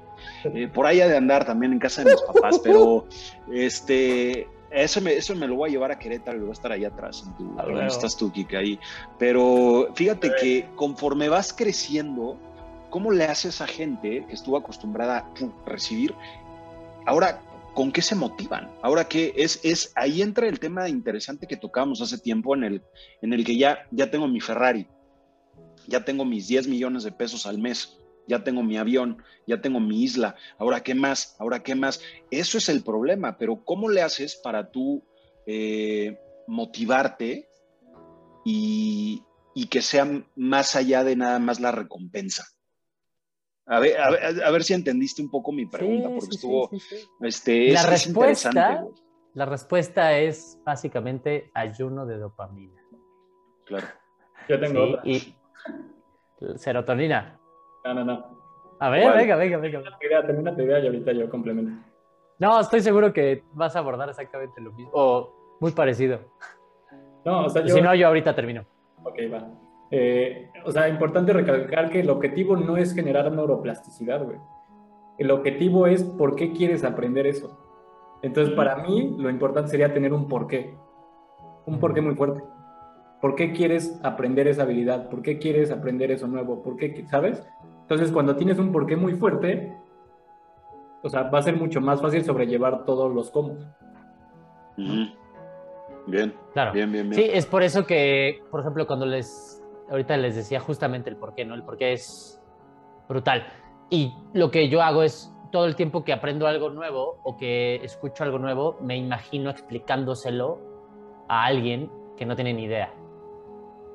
[0.44, 3.06] Eh, por ahí ha de andar también en casa de mis papás, pero
[3.52, 4.48] este...
[4.70, 6.84] Eso me, eso me lo voy a llevar a Querétaro y voy a estar ahí
[6.84, 8.78] atrás, en tu, estás tú, Kika, ahí.
[9.18, 12.38] Pero fíjate que conforme vas creciendo,
[12.90, 15.34] ¿Cómo le hace esa gente que estuvo acostumbrada a
[15.66, 16.14] recibir?
[17.04, 17.42] Ahora,
[17.74, 18.70] ¿con qué se motivan?
[18.82, 22.82] Ahora que es, es ahí entra el tema interesante que tocábamos hace tiempo en el,
[23.22, 24.86] en el que ya, ya tengo mi Ferrari,
[25.86, 29.80] ya tengo mis 10 millones de pesos al mes, ya tengo mi avión, ya tengo
[29.80, 32.00] mi isla, ahora qué más, ahora qué más.
[32.30, 35.04] Eso es el problema, pero ¿cómo le haces para tú
[35.46, 37.48] eh, motivarte
[38.44, 39.22] y,
[39.54, 42.46] y que sea más allá de nada más la recompensa?
[43.68, 46.70] A ver, a ver, si entendiste un poco mi pregunta, porque estuvo,
[47.20, 48.86] este, la respuesta,
[49.34, 52.80] La respuesta es básicamente ayuno de dopamina.
[53.64, 53.88] Claro.
[54.48, 55.02] Yo tengo otra.
[55.04, 55.34] Y
[56.56, 57.40] serotonina.
[57.86, 58.36] No, no, no.
[58.80, 59.82] A ver, venga, venga, venga.
[60.26, 61.72] Termina tu idea y ahorita yo complemento.
[62.38, 64.90] No, estoy seguro que vas a abordar exactamente lo mismo.
[64.92, 66.18] O muy parecido.
[67.24, 67.74] No, o sea, yo...
[67.74, 68.64] Si no, yo ahorita termino.
[69.04, 69.48] Ok, va.
[69.90, 74.38] Eh, o sea, importante recalcar que el objetivo no es generar neuroplasticidad, güey.
[75.18, 77.58] El objetivo es por qué quieres aprender eso.
[78.22, 80.74] Entonces, para mí, lo importante sería tener un porqué.
[81.64, 82.42] Un porqué muy fuerte.
[83.22, 85.08] ¿Por qué quieres aprender esa habilidad?
[85.08, 86.62] ¿Por qué quieres aprender eso nuevo?
[86.62, 87.42] ¿Por qué, sabes?
[87.86, 89.72] Entonces, cuando tienes un porqué muy fuerte,
[91.04, 93.56] o sea, va a ser mucho más fácil sobrellevar todos los cómo.
[94.76, 96.34] Bien.
[96.52, 96.72] Claro.
[96.72, 97.22] Bien, bien, bien.
[97.22, 101.44] Sí, es por eso que, por ejemplo, cuando les, ahorita les decía justamente el porqué,
[101.44, 101.54] ¿no?
[101.54, 102.42] El porqué es
[103.08, 103.46] brutal.
[103.88, 107.76] Y lo que yo hago es todo el tiempo que aprendo algo nuevo o que
[107.76, 110.58] escucho algo nuevo, me imagino explicándoselo
[111.28, 112.92] a alguien que no tiene ni idea.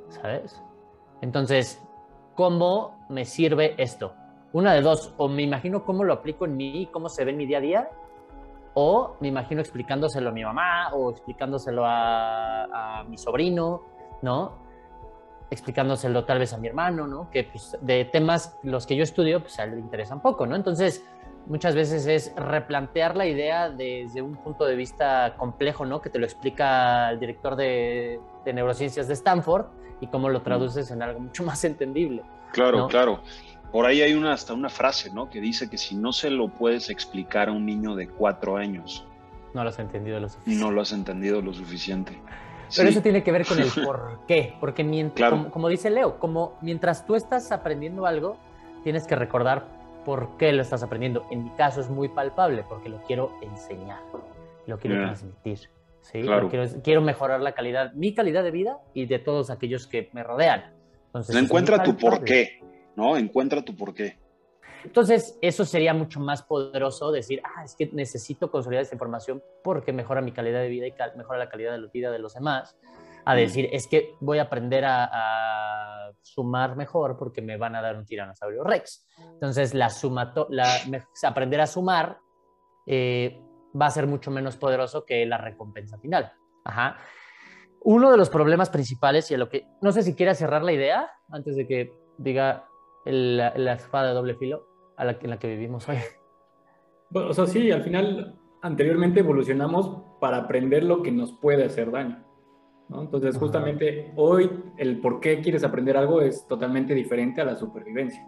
[0.07, 0.63] ¿Sabes?
[1.19, 1.83] Entonces,
[2.41, 4.15] ¿cómo me sirve esto?
[4.51, 7.37] Una de dos, o me imagino cómo lo aplico en mí, cómo se ve en
[7.37, 7.89] mi día a día,
[8.73, 13.83] o me imagino explicándoselo a mi mamá o explicándoselo a, mi sobrino,
[14.23, 14.53] ¿no?
[15.51, 17.29] Explicándoselo tal vez a mi hermano, ¿no?
[17.29, 20.55] Que pues, de temas los que yo estudio, pues a él le interesan poco, ¿no?
[20.55, 21.05] Entonces,
[21.45, 26.01] muchas veces es replantear la idea desde un punto de vista complejo, ¿no?
[26.01, 28.19] Que te lo explica el director de,
[28.51, 29.67] neurociencias de Stanford
[30.01, 32.23] y cómo lo traduces en algo mucho más entendible.
[32.51, 33.21] Claro, claro.
[33.71, 35.29] Por ahí hay una, hasta una frase, ¿no?
[35.29, 39.05] Que dice que si no se lo puedes explicar a un niño de cuatro años,
[39.53, 40.63] no lo has entendido lo suficiente.
[40.63, 42.17] No lo has entendido lo suficiente.
[42.75, 44.55] Pero eso tiene que ver con el por qué.
[44.59, 48.37] Porque mientras, como, dice Leo, como mientras tú estás aprendiendo algo,
[48.83, 49.65] tienes que recordar
[50.05, 51.25] por qué lo estás aprendiendo.
[51.31, 53.99] En mi caso es muy palpable porque lo quiero enseñar,
[54.65, 55.69] lo quiero transmitir.
[56.01, 56.23] ¿Sí?
[56.83, 60.73] quiero, mejorar la calidad, mi calidad de vida y de todos aquellos que me rodean.
[61.07, 62.61] Entonces, encuentra tu por qué.
[62.95, 63.17] ¿no?
[63.17, 64.17] Encuentra tu porqué.
[64.83, 69.93] Entonces, eso sería mucho más poderoso decir, ah, es que necesito consolidar esta información porque
[69.93, 72.75] mejora mi calidad de vida y mejora la calidad de la vida de los demás.
[73.23, 77.95] A decir, es que voy a aprender a, sumar mejor porque me van a dar
[77.95, 79.05] un tiranosaurio rex.
[79.33, 79.91] Entonces, la
[80.49, 80.67] la,
[81.23, 82.19] aprender a sumar
[82.85, 83.39] eh,
[83.79, 86.33] va a ser mucho menos poderoso que la recompensa final.
[86.63, 86.97] Ajá.
[87.83, 90.73] Uno de los problemas principales y a lo que, no sé si quiera cerrar la
[90.73, 92.67] idea antes de que diga
[93.05, 95.97] la, espada de doble filo a la, en la que vivimos hoy.
[97.13, 102.23] o sea, sí, al final, anteriormente evolucionamos para aprender lo que nos puede hacer daño.
[102.89, 103.01] ¿no?
[103.01, 108.23] Entonces, justamente hoy el por qué quieres aprender algo es totalmente diferente a la supervivencia.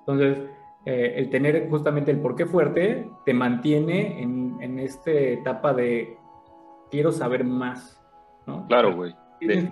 [0.00, 0.42] Entonces,
[0.84, 6.16] eh, el tener justamente el por qué fuerte te mantiene en, en esta etapa de
[6.90, 8.00] quiero saber más.
[8.46, 8.66] ¿no?
[8.66, 9.14] Claro, güey.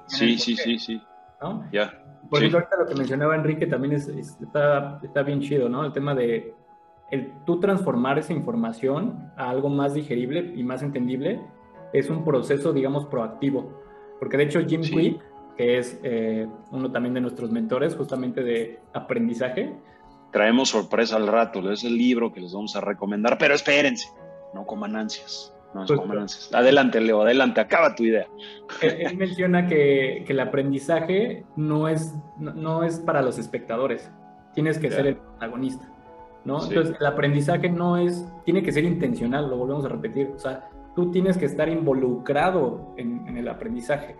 [0.06, 1.02] Sí, sí, sí, sí.
[1.40, 1.64] ¿no?
[1.72, 1.92] Ya.
[2.28, 5.84] Por ejemplo, ahorita lo que mencionaba Enrique también es, está, está, bien chido, ¿no?
[5.84, 6.54] El tema de
[7.10, 11.40] el tú transformar esa información a algo más digerible y más entendible
[11.92, 13.72] es un proceso, digamos, proactivo.
[14.20, 15.20] Porque de hecho Jim Quick,
[15.56, 19.74] que es eh, uno también de nuestros mentores justamente de aprendizaje.
[20.32, 24.08] Traemos sorpresa al rato, es el libro que les vamos a recomendar, pero espérense,
[24.54, 25.52] no coman ansias.
[25.72, 28.26] No, pues, adelante, Leo, adelante, acaba tu idea.
[28.82, 34.10] Él, menciona que, el aprendizaje no es, no, es para los espectadores,
[34.52, 35.88] tienes que ser el protagonista,
[36.44, 36.64] ¿no?
[36.64, 40.68] Entonces, el aprendizaje no es, tiene que ser intencional, lo volvemos a repetir, o sea,
[40.96, 44.16] tú tienes que estar involucrado en, el aprendizaje.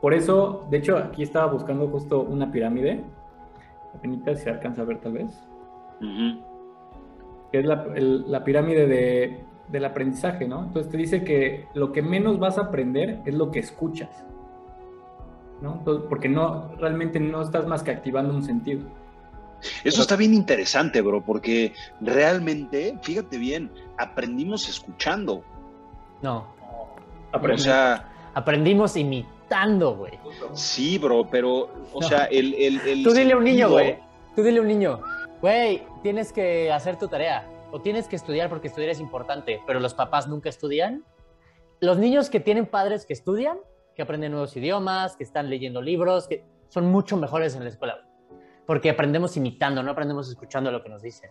[0.00, 3.04] Por eso, de hecho, aquí estaba buscando justo una pirámide,
[3.94, 5.46] apenas se alcanza a ver tal vez,
[6.00, 10.64] que es la pirámide de del aprendizaje, ¿no?
[10.64, 14.24] Entonces te dice que lo que menos vas a aprender es lo que escuchas,
[15.60, 15.82] ¿no?
[16.08, 18.82] porque no, realmente no estás más que activando un sentido.
[19.82, 25.42] Eso está bien interesante, bro, porque realmente, fíjate bien, aprendimos escuchando.
[26.20, 26.46] No.
[27.32, 30.12] O sea, aprendimos imitando, güey.
[30.52, 33.98] Sí, bro, pero, o sea, el, el, Tú dile a un niño, güey.
[34.36, 35.00] Tú dile a un niño,
[35.44, 39.78] güey, tienes que hacer tu tarea o tienes que estudiar porque estudiar es importante, pero
[39.78, 41.04] los papás nunca estudian.
[41.80, 43.58] Los niños que tienen padres que estudian,
[43.94, 48.08] que aprenden nuevos idiomas, que están leyendo libros, que son mucho mejores en la escuela,
[48.64, 51.30] porque aprendemos imitando, no aprendemos escuchando lo que nos dicen.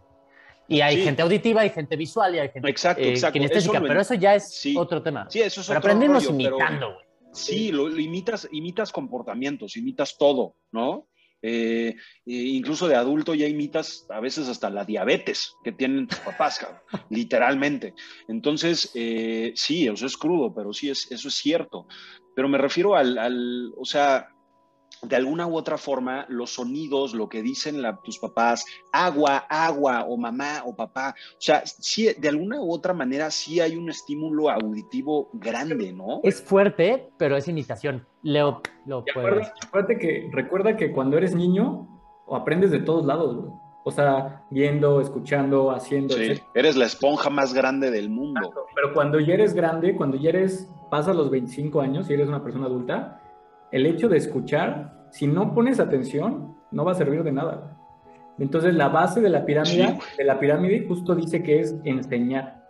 [0.68, 4.14] Y hay gente auditiva, hay gente visual y hay gente exacto, eh, kinestésica, pero eso
[4.14, 5.26] ya es otro tema.
[5.28, 7.06] Sí, eso es pero aprendemos imitando, güey.
[7.32, 11.08] Sí, lo, imitas, imitas comportamientos, imitas todo, ¿no?
[11.46, 16.66] Eh, incluso de adulto ya imitas a veces hasta la diabetes que tienen tus papás,
[17.10, 17.94] literalmente.
[18.30, 21.86] Entonces, eh, sí, eso es crudo, pero sí, es, eso es cierto.
[22.34, 24.33] Pero me refiero al, al o sea,
[25.04, 30.18] de alguna u otra forma, los sonidos, lo que dicen tus papás, agua, agua, o
[30.18, 34.50] mamá, o papá, o sea, sí, de alguna u otra manera sí hay un estímulo
[34.50, 36.22] auditivo grande, ¿no?
[36.24, 38.08] Es fuerte, pero es imitación.
[38.22, 39.52] Leo, lo puedes.
[39.68, 41.88] Acuérdate que, recuerda que cuando eres niño,
[42.26, 43.50] o aprendes de todos lados,
[43.86, 46.16] O sea, viendo, escuchando, haciendo.
[46.16, 48.54] Sí, eres la esponja más grande del mundo.
[48.74, 52.42] Pero cuando ya eres grande, cuando ya eres, pasas los 25 años y eres una
[52.42, 53.23] persona adulta,
[53.74, 57.76] el hecho de escuchar, si no pones atención, no va a servir de nada.
[58.38, 62.64] Entonces, la base de la pirámide, de la pirámide justo dice que es enseñar.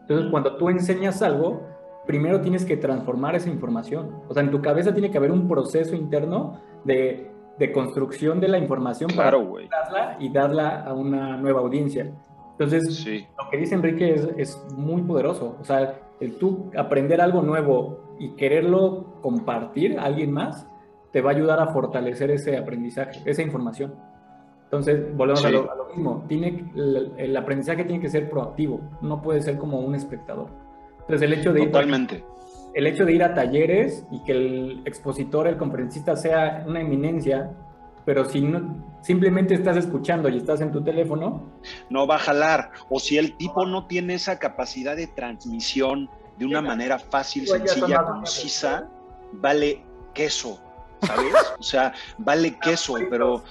[0.00, 1.68] Entonces, cuando tú enseñas algo,
[2.04, 4.22] primero tienes que transformar esa información.
[4.28, 7.30] O sea, en tu cabeza tiene que haber un proceso interno de,
[7.72, 12.10] construcción de la información para darla y darla a una nueva audiencia.
[12.58, 15.56] Entonces, lo que dice Enrique es, es, muy poderoso.
[15.60, 20.68] O sea, el tú aprender algo nuevo y quererlo compartir a alguien más,
[21.10, 23.94] te va a ayudar a fortalecer ese aprendizaje, esa información.
[24.64, 26.24] Entonces, volvemos a, lo, mismo.
[26.28, 26.70] Tiene,
[27.16, 30.48] el, aprendizaje tiene que ser proactivo, no puede ser como un espectador.
[31.00, 32.16] Entonces, el hecho de Totalmente.
[32.16, 32.24] Ir,
[32.74, 37.50] el hecho de ir a talleres y que el expositor, el conferencista sea una eminencia,
[38.04, 41.50] pero si no, simplemente estás escuchando y estás en tu teléfono.
[41.88, 42.70] No va a jalar.
[42.90, 48.02] O si el tipo no tiene esa capacidad de transmisión de una manera fácil, sencilla,
[48.02, 48.88] concisa,
[49.32, 49.82] vale
[50.14, 50.58] queso,
[51.02, 51.34] ¿sabes?
[51.58, 53.44] O sea, vale queso, pero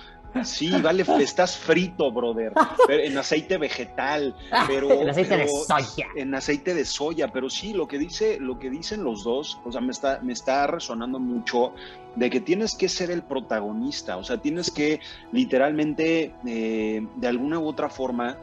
[0.44, 2.52] sí, vale, estás frito, brother,
[2.90, 6.08] en aceite vegetal, pero en aceite de soya.
[6.16, 9.72] En aceite de soya, pero sí, lo que dice, lo que dicen los dos, o
[9.72, 11.74] sea, me está, me está resonando mucho
[12.16, 15.00] de que tienes que ser el protagonista, o sea, tienes que
[15.32, 18.36] literalmente, eh, de alguna u otra forma,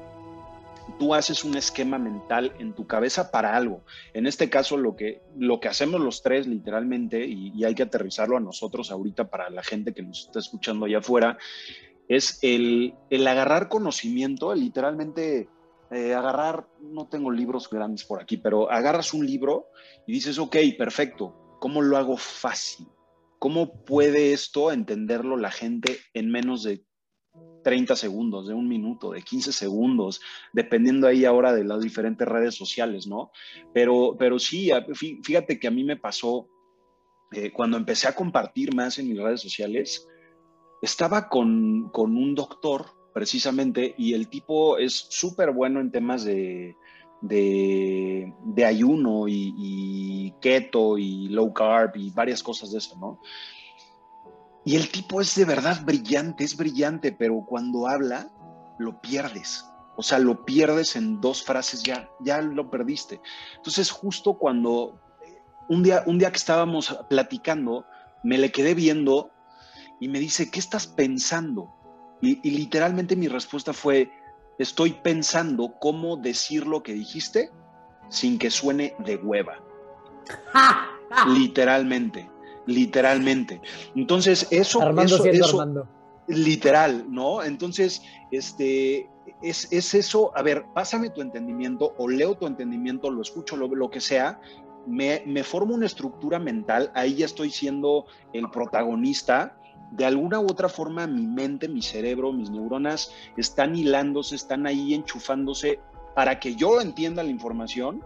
[0.99, 3.85] tú haces un esquema mental en tu cabeza para algo.
[4.14, 8.37] En este caso, lo que, lo que hacemos los tres literalmente, y, hay que aterrizarlo
[8.37, 11.38] a nosotros ahorita para la gente que nos está escuchando allá afuera,
[12.09, 12.94] es el,
[13.27, 15.49] agarrar conocimiento, literalmente
[15.90, 19.68] eh, agarrar, no tengo libros grandes por aquí, pero agarras un libro
[20.07, 22.87] y dices, ok, perfecto, ¿cómo lo hago fácil?
[23.38, 26.85] ¿Cómo puede esto entenderlo la gente en menos de
[27.67, 30.21] 30 segundos, de un minuto, de 15 segundos,
[30.53, 33.33] dependiendo ahí ahora de las diferentes redes sociales, ¿no?
[33.75, 34.71] Pero, pero sí,
[35.25, 36.47] fíjate que a mí me pasó
[37.33, 40.07] eh, cuando empecé a compartir más en mis redes sociales,
[40.81, 46.77] estaba con, un doctor precisamente y el tipo es súper bueno en temas de,
[47.21, 53.21] de, ayuno y, y, keto y low carb y varias cosas de eso, ¿no?
[54.67, 58.29] Y el tipo es de verdad brillante, es brillante, pero cuando habla,
[58.81, 59.65] lo pierdes.
[59.97, 63.21] O sea, lo pierdes en dos frases, ya, ya lo perdiste.
[63.55, 67.87] Entonces, justo cuando eh, un día, un día que estábamos platicando,
[68.25, 69.31] me le quedé viendo
[70.01, 71.73] y me dice, ¿qué estás pensando?
[72.21, 74.11] Y, y literalmente mi respuesta fue,
[74.59, 77.53] estoy pensando cómo decir lo que dijiste
[78.09, 79.63] sin que suene de hueva.
[81.29, 82.29] literalmente
[82.67, 83.61] literalmente.
[83.95, 84.83] Entonces, eso...
[84.83, 85.89] Armando eso, Armando.
[86.29, 87.43] Literal, ¿no?
[87.43, 88.03] Entonces,
[88.33, 89.09] este,
[89.43, 93.91] es, eso, a ver, pásame tu entendimiento o leo tu entendimiento, lo escucho, lo, lo
[93.91, 94.41] que sea,
[94.87, 99.57] me, me formo una estructura mental, ahí ya estoy siendo el protagonista,
[99.93, 104.95] de alguna u otra forma mi mente, mi cerebro, mis neuronas están hilándose, están ahí
[104.95, 105.81] enchufándose
[106.15, 108.05] para que yo entienda la información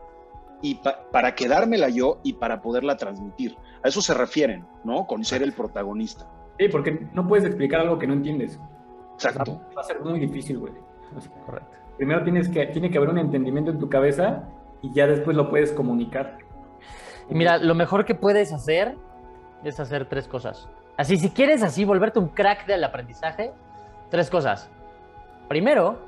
[0.63, 0.81] y
[1.13, 3.57] para quedármela yo y para poderla transmitir.
[3.83, 5.07] A eso se refieren, ¿no?
[5.07, 6.27] Con ser el protagonista.
[6.59, 8.61] Sí, porque no puedes explicar algo que no entiendes.
[9.15, 9.61] Exacto.
[9.77, 10.73] Va a ser muy difícil, güey.
[11.47, 11.71] Correcto.
[11.97, 14.45] Primero tienes que, tiene que haber un entendimiento en tu cabeza
[14.83, 16.39] y ya después lo puedes comunicar.
[17.29, 18.97] Y mira, lo mejor que puedes hacer
[19.65, 20.69] es hacer tres cosas.
[20.97, 23.53] Así, si quieres así volverte un crack del aprendizaje,
[24.11, 24.71] tres cosas.
[25.49, 25.99] Primero,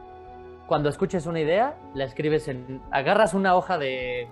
[0.66, 2.80] cuando escuches una idea, la escribes en...
[2.90, 4.28] Agarras una hoja de...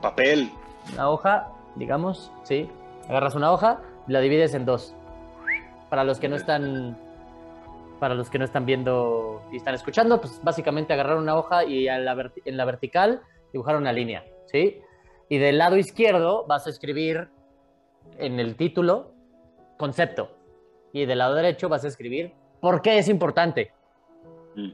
[0.00, 0.50] Papel.
[0.94, 2.68] Una hoja, digamos, ¿sí?
[3.08, 4.94] Agarras una hoja la divides en dos.
[5.88, 6.98] Para los que no están
[8.00, 11.86] para los que no están viendo y están escuchando, pues básicamente agarrar una hoja y
[11.86, 13.20] en la, vertical
[13.52, 14.80] dibujar una línea, ¿sí?
[15.28, 17.28] Y del lado izquierdo vas a escribir
[18.16, 19.12] en el título
[19.76, 20.30] concepto.
[20.92, 23.70] Y del lado derecho vas a escribir por qué es importante.
[24.56, 24.72] Mm.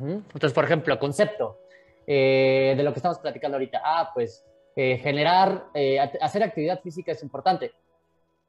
[0.00, 1.58] Entonces, por ejemplo, concepto
[2.06, 3.80] eh, de lo que estamos platicando ahorita.
[3.82, 4.44] Ah, pues
[4.80, 7.72] eh, generar, eh, hacer actividad física es importante,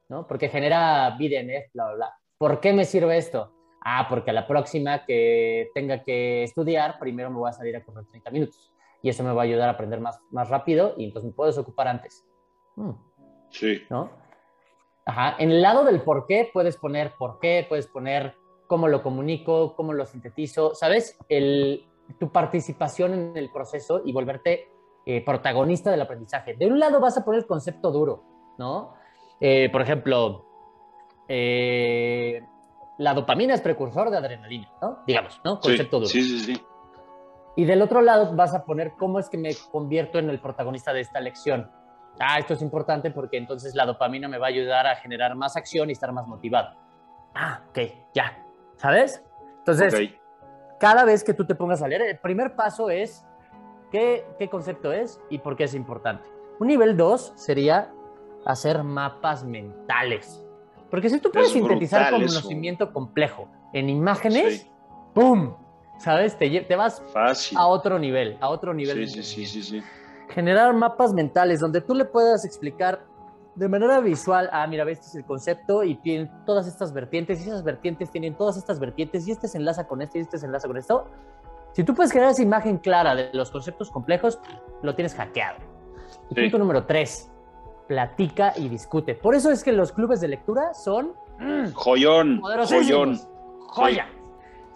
[0.08, 0.28] ¿no?
[0.28, 2.14] Porque genera BDNF, bla, bla, bla.
[2.38, 3.52] ¿Por qué me sirve esto?
[3.84, 7.82] Ah, porque a la próxima que tenga que estudiar, primero me voy a salir a
[7.82, 8.72] correr 30 minutos.
[9.02, 11.50] Y eso me va a ayudar a aprender más, más rápido y entonces me puedo
[11.50, 12.24] desocupar antes.
[12.76, 12.92] Hmm.
[13.48, 13.82] Sí.
[13.90, 14.12] ¿No?
[15.06, 15.34] Ajá.
[15.40, 18.36] En el lado del por qué puedes poner por qué, puedes poner
[18.68, 21.18] cómo lo comunico, cómo lo sintetizo, ¿sabes?
[21.28, 21.88] El,
[22.20, 24.68] tu participación en el proceso y volverte
[25.06, 26.54] eh, protagonista del aprendizaje.
[26.54, 28.24] De un lado vas a poner el concepto duro,
[28.58, 28.94] ¿no?
[29.40, 30.46] Eh, por ejemplo,
[31.26, 32.42] eh,
[32.98, 34.98] la dopamina es precursor de adrenalina, ¿no?
[35.06, 35.58] Digamos, ¿no?
[35.58, 36.08] Concepto duro.
[36.08, 36.62] Sí, sí, sí.
[37.56, 40.92] Y del otro lado vas a poner cómo es que me convierto en el protagonista
[40.92, 41.70] de esta lección.
[42.18, 45.56] Ah, esto es importante porque entonces la dopamina me va a ayudar a generar más
[45.56, 46.76] acción y estar más motivado.
[47.34, 47.78] Ah, ok,
[48.14, 48.44] ya.
[48.76, 49.24] ¿Sabes?
[49.58, 50.12] Entonces,
[50.78, 53.26] cada vez que tú te pongas a leer, el primer paso es
[53.90, 56.28] qué, qué concepto es y por qué es importante.
[56.58, 57.92] Un nivel 2 sería
[58.44, 60.44] hacer mapas mentales.
[60.90, 64.66] Porque si tú puedes sintetizar conocimiento complejo en imágenes,
[65.14, 65.54] ¡pum!
[65.98, 66.36] ¿Sabes?
[66.36, 67.02] Te, te vas
[67.54, 69.08] a otro nivel, a otro nivel.
[69.08, 69.82] Sí, sí, sí, sí,
[70.30, 73.04] Generar mapas mentales donde tú le puedas explicar
[73.54, 77.48] de manera visual, ah, mira, este es el concepto y tiene todas estas vertientes y
[77.48, 80.46] esas vertientes tienen todas estas vertientes y este se enlaza con este y este se
[80.46, 81.06] enlaza con esto.
[81.72, 84.40] Si tú puedes generar esa imagen clara de los conceptos complejos,
[84.82, 85.58] lo tienes hackeado.
[86.28, 87.30] punto número tres,
[87.86, 89.14] platica y discute.
[89.14, 91.12] Por eso es que los clubes de lectura son...
[91.38, 93.18] Mm, joyón, joyón.
[93.68, 94.06] Joya.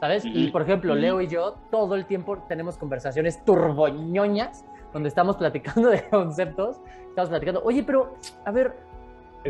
[0.01, 0.25] ¿Sabes?
[0.25, 5.91] Y por ejemplo, Leo y yo todo el tiempo tenemos conversaciones turboñoñas donde estamos platicando
[5.91, 6.81] de conceptos.
[7.09, 8.77] Estamos platicando, oye, pero a ver,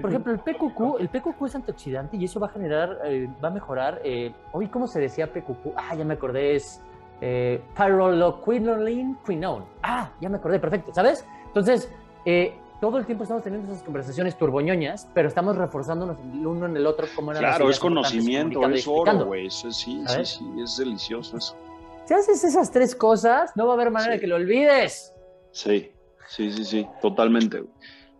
[0.00, 3.48] por ejemplo, el PQQ, el PQQ es antioxidante y eso va a generar, eh, va
[3.48, 4.00] a mejorar.
[4.04, 5.74] Eh, oye, ¿cómo se decía PQQ?
[5.76, 6.82] Ah, ya me acordé, es
[7.20, 9.64] eh, pyrroloquinone quinone.
[9.82, 11.24] Ah, ya me acordé, perfecto, ¿sabes?
[11.46, 11.90] Entonces,
[12.24, 16.76] eh, todo el tiempo estamos teniendo esas conversaciones turboñoñas, pero estamos reforzándonos el uno en
[16.76, 19.50] el otro como Claro, es conocimiento, es oro, güey.
[19.50, 21.56] Sí, sí, sí, es delicioso eso.
[22.04, 25.14] Si haces esas tres cosas, no va a haber manera de que lo olvides.
[25.52, 25.92] Sí,
[26.28, 27.64] sí, sí, sí, totalmente,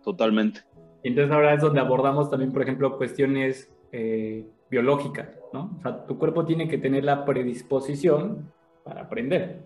[0.03, 0.61] totalmente.
[1.03, 5.77] Entonces ahora es donde abordamos también, por ejemplo, cuestiones eh, biológicas, ¿no?
[5.77, 8.51] O sea, tu cuerpo tiene que tener la predisposición
[8.85, 9.65] para aprender,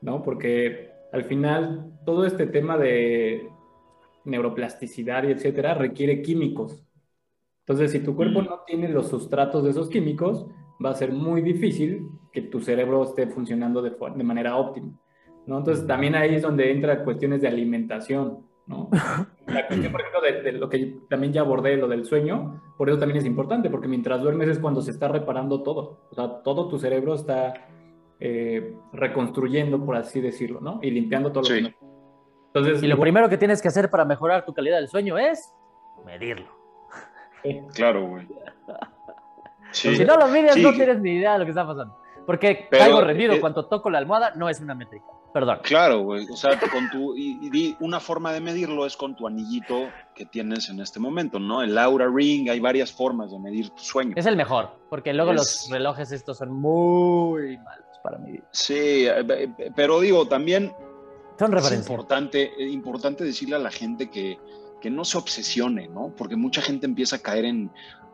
[0.00, 0.22] ¿no?
[0.22, 3.48] Porque al final todo este tema de
[4.24, 6.82] neuroplasticidad y etcétera, requiere químicos.
[7.60, 8.44] Entonces, si tu cuerpo mm.
[8.46, 10.46] no tiene los sustratos de esos químicos,
[10.84, 14.98] va a ser muy difícil que tu cerebro esté funcionando de, de manera óptima.
[15.46, 15.58] ¿no?
[15.58, 18.46] Entonces, también ahí es donde entra cuestiones de alimentación.
[18.66, 18.88] ¿no?
[19.46, 22.98] La cuestión, por ejemplo, de, lo que también ya abordé, lo del sueño, por eso
[22.98, 26.00] también es importante, porque mientras duermes es cuando se está reparando todo.
[26.10, 27.54] O sea, todo tu cerebro está
[28.20, 30.80] eh, reconstruyendo, por así decirlo, ¿no?
[30.82, 31.86] Y limpiando todo lo que no
[32.82, 35.52] y lo primero que tienes que hacer para mejorar tu calidad del sueño es
[36.04, 36.56] medirlo.
[37.74, 38.26] Claro, güey.
[39.72, 41.98] Si no lo mides, no tienes ni idea de lo que está pasando.
[42.24, 45.04] Porque caigo rendido eh, cuando toco la almohada, no es una métrica.
[45.32, 45.58] Perdón.
[45.62, 46.26] Claro, güey.
[46.30, 50.70] O sea, con tu, y, una forma de medirlo es con tu anillito que tienes
[50.70, 51.62] en este momento, ¿no?
[51.62, 54.14] El Laura Ring, hay varias formas de medir tu sueño.
[54.16, 58.44] Es el mejor, porque luego los relojes estos son muy malos para medir.
[58.52, 60.72] Sí, eh, pero digo, también
[61.36, 64.38] son Es importante, importante decirle a la gente que,
[64.80, 66.12] que no se obsesione, ¿no?
[66.16, 67.70] Porque mucha gente empieza a caer en,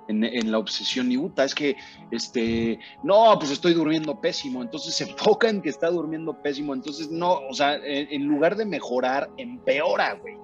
[0.08, 1.76] en, la obsesión y puta, es que,
[2.10, 7.10] este, no, pues estoy durmiendo pésimo, entonces se enfoca en que está durmiendo pésimo, entonces
[7.10, 10.36] no, o sea, en, lugar de mejorar, empeora, güey.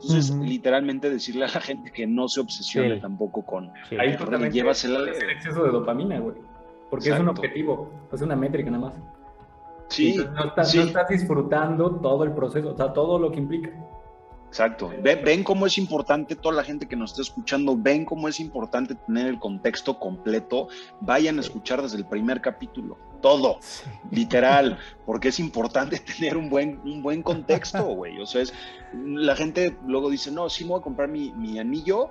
[0.00, 3.96] Entonces, literalmente decirle a la gente que no se obsesione tampoco con, sí.
[4.00, 4.16] Ahí
[5.20, 6.34] el exceso de dopamina, güey,
[6.92, 8.94] porque es un objetivo, es una métrica nada más.
[9.88, 13.70] Sí, no, estás, disfrutando todo el proceso, o sea, todo lo que implica.
[14.48, 14.92] Exacto.
[15.02, 18.94] Ven, cómo es importante, toda la gente que nos está escuchando, ven cómo es importante
[18.94, 20.68] tener el contexto completo.
[21.00, 23.58] Vayan a escuchar desde el primer capítulo, todo,
[24.10, 28.20] literal, porque es importante tener un buen, un buen contexto, güey.
[28.20, 28.52] O sea, es,
[28.92, 32.10] la gente luego dice, no, sí me voy a comprar mi, mi anillo,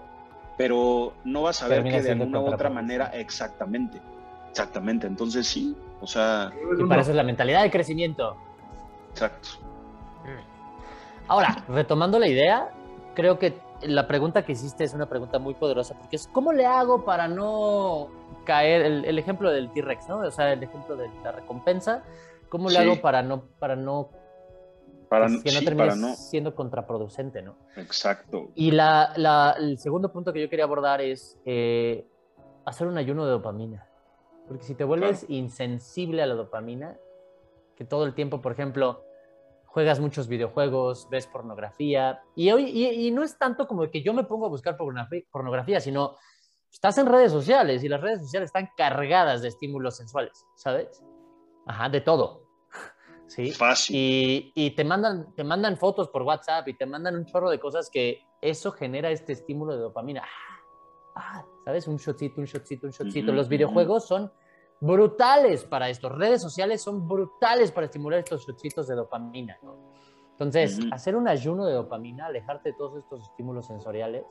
[0.58, 4.02] pero no vas a ver que de alguna u otra manera, exactamente,
[4.52, 5.08] exactamente.
[5.08, 6.52] Entonces sí, o sea...
[6.78, 8.38] Y para eso es la mentalidad de crecimiento.
[9.12, 9.50] Exacto.
[11.28, 12.70] Ahora, retomando la idea,
[13.16, 16.66] creo que la pregunta que hiciste es una pregunta muy poderosa, porque es ¿cómo le
[16.66, 18.10] hago para no
[18.46, 18.82] caer?
[19.06, 20.20] El, ejemplo del T-Rex, ¿no?
[20.20, 22.04] O sea, el ejemplo de la recompensa,
[22.50, 24.10] ¿cómo le hago para no, para no
[25.10, 27.56] para, pues, que no termine siendo contraproducente, ¿no?
[27.76, 28.52] Exacto.
[28.56, 32.06] Y la, la, el segundo punto que yo quería abordar es eh,
[32.66, 33.88] hacer un ayuno de dopamina.
[34.52, 36.98] Porque si te vuelves insensible a la dopamina,
[37.78, 39.06] que todo el tiempo, por ejemplo,
[39.64, 44.26] juegas muchos videojuegos, ves pornografía, y, hoy, y, no es tanto como que yo me
[44.26, 46.18] pongo a buscar pornografía, sino
[46.70, 51.02] estás en redes sociales y las redes sociales están cargadas de estímulos sensuales, ¿sabes?
[51.66, 52.44] Ajá, de todo.
[53.28, 53.52] ¿Sí?
[53.52, 53.96] Fácil.
[53.96, 57.58] Y, y, te, mandan, te mandan fotos por WhatsApp y te mandan un chorro de
[57.58, 60.26] cosas que eso genera este estímulo de dopamina.
[61.16, 61.88] Ah, ¿Sabes?
[61.88, 63.32] Un shotcito, un shotcito, un shotcito.
[63.32, 64.32] Los videojuegos son
[64.80, 66.10] brutales para esto.
[66.10, 69.58] Redes sociales son brutales para estimular estos shotcitos de dopamina.
[70.32, 74.26] Entonces, hacer un ayuno de dopamina, alejarte de todos estos estímulos sensoriales,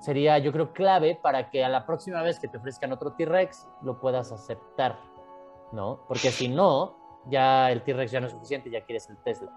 [0.00, 3.68] sería, yo creo, clave para que a la próxima vez que te ofrezcan otro T-Rex
[3.82, 4.98] lo puedas aceptar,
[5.72, 6.04] ¿no?
[6.08, 9.52] Porque si no, ya el T-Rex ya no es suficiente, ya quieres el Tesla.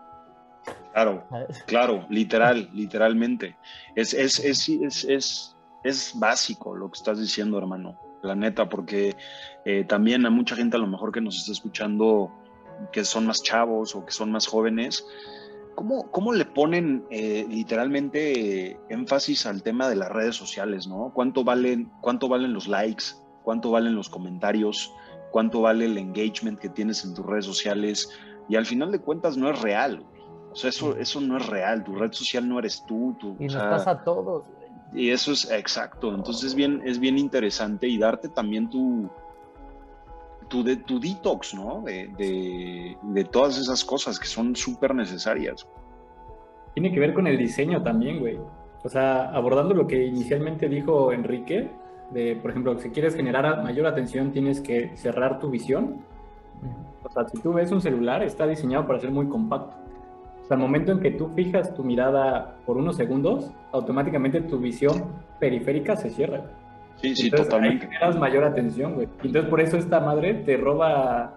[0.94, 1.24] Claro,
[1.66, 3.58] claro, literal, literalmente.
[3.96, 9.16] Es, es, es, es, es, básico lo que estás diciendo, hermano, la neta, porque
[9.66, 12.32] eh, también a mucha gente a lo mejor que nos está escuchando,
[12.92, 15.06] que son más chavos o que son más jóvenes,
[15.76, 21.12] ¿Cómo, ¿Cómo, le ponen eh, literalmente énfasis al tema de las redes sociales, ¿no?
[21.14, 23.06] ¿Cuánto valen, ¿Cuánto valen los likes?
[23.44, 24.94] ¿Cuánto valen los comentarios?
[25.32, 28.10] ¿Cuánto vale el engagement que tienes en tus redes sociales?
[28.50, 30.06] Y al final de cuentas no es real.
[30.52, 31.84] O sea, eso, eso no es real.
[31.84, 33.16] Tu red social no eres tú.
[33.40, 34.44] y nos pasa a todos.
[34.94, 36.14] Y eso es exacto.
[36.14, 39.10] Entonces es bien, es bien interesante y darte también tu,
[40.48, 41.82] tu, de, tu detox, ¿no?
[41.82, 45.68] De, de, todas esas cosas que son súper necesarias.
[46.74, 48.38] Tiene que ver con el diseño también, güey.
[48.84, 51.70] O sea, abordando lo que inicialmente dijo Enrique,
[52.12, 56.04] de, por ejemplo, si quieres generar mayor atención, tienes que cerrar tu visión.
[57.04, 59.78] O sea, si tú ves un celular, está diseñado para ser muy compacto.
[60.52, 65.06] Sea, al momento en que tú fijas tu mirada por unos segundos, automáticamente tu visión
[65.40, 66.42] periférica se cierra.
[66.98, 67.86] Sí, sí, totalmente.
[67.86, 69.08] Ahí generas mayor atención, güey.
[69.24, 71.36] Entonces, por eso esta madre te roba.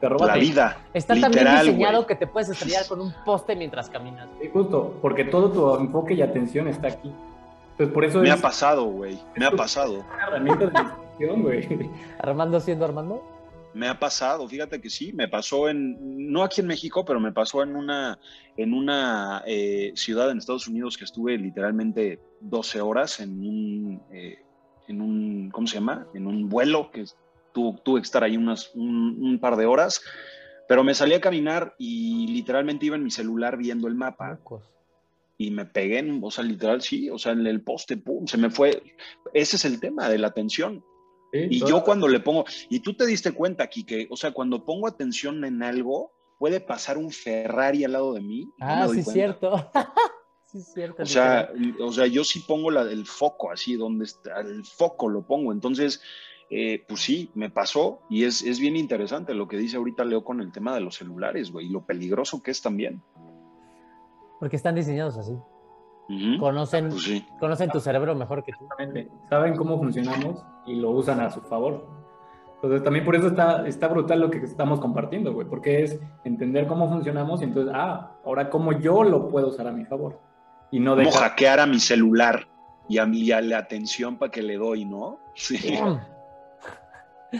[0.00, 0.76] Te roba la vida.
[0.92, 4.28] Está también diseñado que te puedes estrellar con un poste mientras caminas.
[4.40, 7.12] Sí, justo, porque todo tu enfoque y atención está aquí.
[7.70, 8.22] Entonces, por eso.
[8.22, 9.20] Me ha pasado, güey.
[9.36, 10.04] Me ha pasado.
[10.14, 10.66] Una herramienta
[11.16, 11.90] de güey.
[12.18, 13.22] ¿Armando siendo Armando?
[13.74, 17.32] Me ha pasado, fíjate que sí, me pasó en, no aquí en México, pero me
[17.32, 18.18] pasó en una,
[18.56, 24.38] en una eh, ciudad en Estados Unidos que estuve literalmente 12 horas en un, eh,
[24.88, 26.06] en un, ¿cómo se llama?
[26.14, 27.04] En un vuelo que
[27.52, 30.02] tuve, tuve que estar ahí unas, un, par de horas,
[30.68, 34.38] pero me salí a caminar y literalmente iba en mi celular viendo el mapa.
[35.38, 38.36] Y me pegué, en, o sea, literal, sí, o sea, en el poste, pum, se
[38.36, 38.82] me fue.
[39.32, 40.84] Ese es el tema de la atención.
[41.32, 44.86] Y yo cuando le pongo, y tú te diste cuenta, que o sea, cuando pongo
[44.86, 48.50] atención en algo, puede pasar un Ferrari al lado de mí.
[48.60, 49.70] Ah, sí, cierto.
[50.98, 55.08] o, sea, o sea, yo sí pongo la, el foco así, donde está el foco
[55.08, 55.52] lo pongo.
[55.52, 56.02] Entonces,
[56.50, 60.22] eh, pues sí, me pasó y es, es, bien interesante lo que dice ahorita Leo
[60.24, 63.02] con el tema de los celulares, güey, y lo peligroso que es también.
[64.38, 65.32] Porque están diseñados así.
[66.38, 68.68] Conocen, pues conocen tu cerebro mejor que tú.
[69.28, 71.86] Saben cómo funcionamos y lo usan a su favor.
[72.56, 76.66] Entonces también por eso está, está brutal lo que estamos compartiendo, güey, porque es entender
[76.68, 80.20] cómo funcionamos y entonces, ah, ahora cómo yo lo puedo usar a mi favor
[80.70, 82.48] y no Como hackear a mi celular
[82.88, 85.18] y a, mi, la atención para que le doy, ¿no?
[85.34, 85.78] Sí.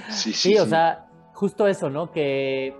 [0.08, 2.10] Sí, sí, o sea, justo eso, ¿no?
[2.10, 2.74] Que,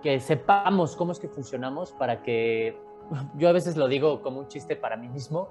[0.00, 2.80] que sepamos cómo es que funcionamos para que,
[3.36, 5.48] yo a veces lo digo como un chiste para mí mismo,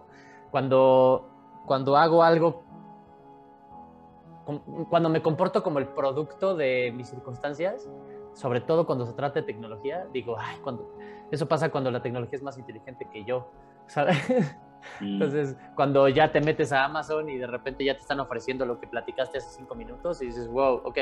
[0.52, 1.30] cuando,
[1.66, 2.64] cuando hago algo,
[4.90, 7.90] cuando me comporto como el producto de mis circunstancias,
[8.34, 10.96] sobre todo cuando se trata de tecnología, digo, ay, cuando,
[11.32, 13.48] eso pasa cuando la tecnología es más inteligente que yo.
[13.88, 14.18] ¿sabes?
[15.00, 15.14] Mm.
[15.14, 18.82] Entonces, cuando ya te metes a Amazon y de repente ya te están ofreciendo lo
[18.82, 20.98] que platicaste hace cinco minutos y dices, wow, ok.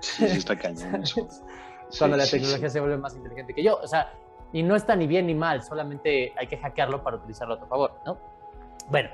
[0.00, 1.02] Sí, está cañón
[1.98, 3.78] cuando la tecnología se vuelve más inteligente que yo.
[3.82, 4.14] O sea,
[4.52, 7.66] y no está ni bien ni mal, solamente hay que hackearlo para utilizarlo a tu
[7.66, 8.18] favor, ¿no?
[8.90, 9.10] Bueno,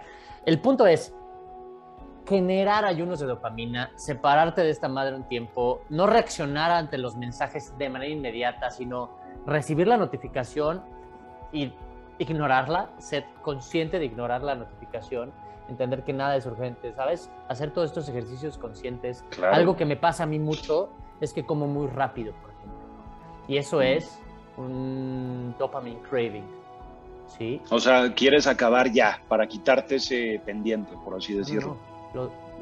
[0.47, 1.15] el punto es
[2.27, 7.77] generar ayunos de dopamina, separarte de esta madre un tiempo, no reaccionar ante los mensajes
[7.77, 9.11] de manera inmediata, sino
[9.47, 10.83] recibir la notificación
[11.53, 11.73] y
[12.19, 15.33] ignorarla, ser consciente de ignorar la notificación,
[15.69, 17.31] entender que nada es urgente, ¿sabes?
[17.49, 19.25] Hacer todos estos ejercicios conscientes.
[19.53, 22.79] Algo que me pasa a mí mucho es que como muy rápido, por ejemplo.
[23.49, 24.21] Y eso es
[24.57, 26.45] un dopamine craving.
[27.39, 27.61] ¿Sí?
[27.71, 31.77] O sea, quieres acabar ya para quitarte ese pendiente, por así decirlo.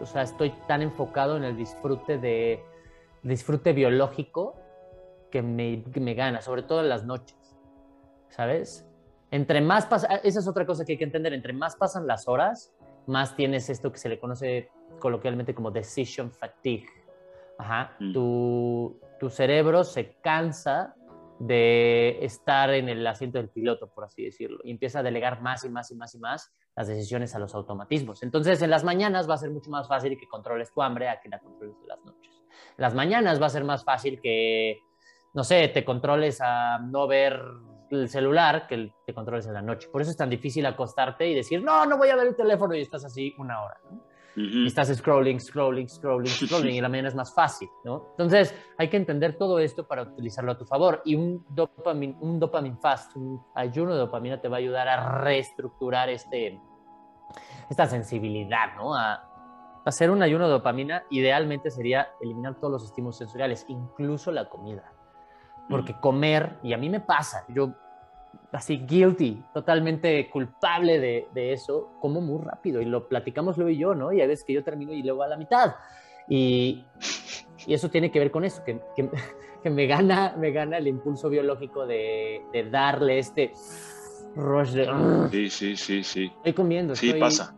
[0.01, 2.63] o sea, estoy tan enfocado en el disfrute de
[3.23, 4.57] disfrute biológico
[5.31, 7.37] que me, que me gana, sobre todo en las noches.
[8.29, 8.87] ¿Sabes?
[9.31, 12.07] Entre más pasa, ah, esa es otra cosa que hay que entender, entre más pasan
[12.07, 12.73] las horas,
[13.07, 16.87] más tienes esto que se le conoce coloquialmente como decision fatigue.
[17.59, 17.97] Ajá.
[17.99, 18.13] Mm.
[18.13, 20.95] Tu, tu cerebro se cansa
[21.43, 25.65] de estar en el asiento del piloto, por así decirlo, y empieza a delegar más
[25.65, 28.23] y más y más y más las decisiones a los automatismos.
[28.23, 31.21] Entonces, en las mañanas va a ser mucho más fácil que controles tu hambre a
[31.21, 32.33] que la controles en las noches.
[32.79, 34.79] En las mañanas va a ser más fácil que,
[35.35, 37.43] no sé, te controles a no ver
[37.91, 39.89] el celular que te controles en la noche.
[39.89, 42.73] Por eso es tan difícil acostarte y decir, no, no voy a ver el teléfono
[42.77, 43.81] y estás así una hora.
[44.35, 48.07] Y estás scrolling, scrolling, scrolling, scrolling y la mañana es más fácil, ¿no?
[48.13, 52.41] Entonces hay que entender todo esto para utilizarlo a tu favor y un dopamine, un
[52.41, 56.59] dopamine fast, un ayuno de dopamina te va a ayudar a reestructurar este,
[57.69, 58.95] esta sensibilidad, ¿no?
[58.95, 59.29] A,
[59.85, 64.93] hacer un ayuno de dopamina idealmente sería eliminar todos los estímulos sensoriales, incluso la comida.
[65.69, 67.75] Porque comer, y a mí me pasa, yo
[68.53, 72.81] así guilty, totalmente culpable de, de, eso, como muy rápido.
[72.81, 74.13] Y lo platicamos luego y yo, ¿no?
[74.13, 75.75] Y a veces que yo termino y luego a la mitad.
[76.29, 76.85] Y,
[77.67, 79.09] y eso tiene que ver con eso, que, que,
[79.63, 83.53] que, me, gana, me gana el impulso biológico de, de darle este
[84.37, 85.29] rush de...
[85.31, 86.33] Sí, sí, sí, sí.
[86.37, 86.95] Estoy comiendo.
[86.95, 87.55] Sí, estoy, pasa.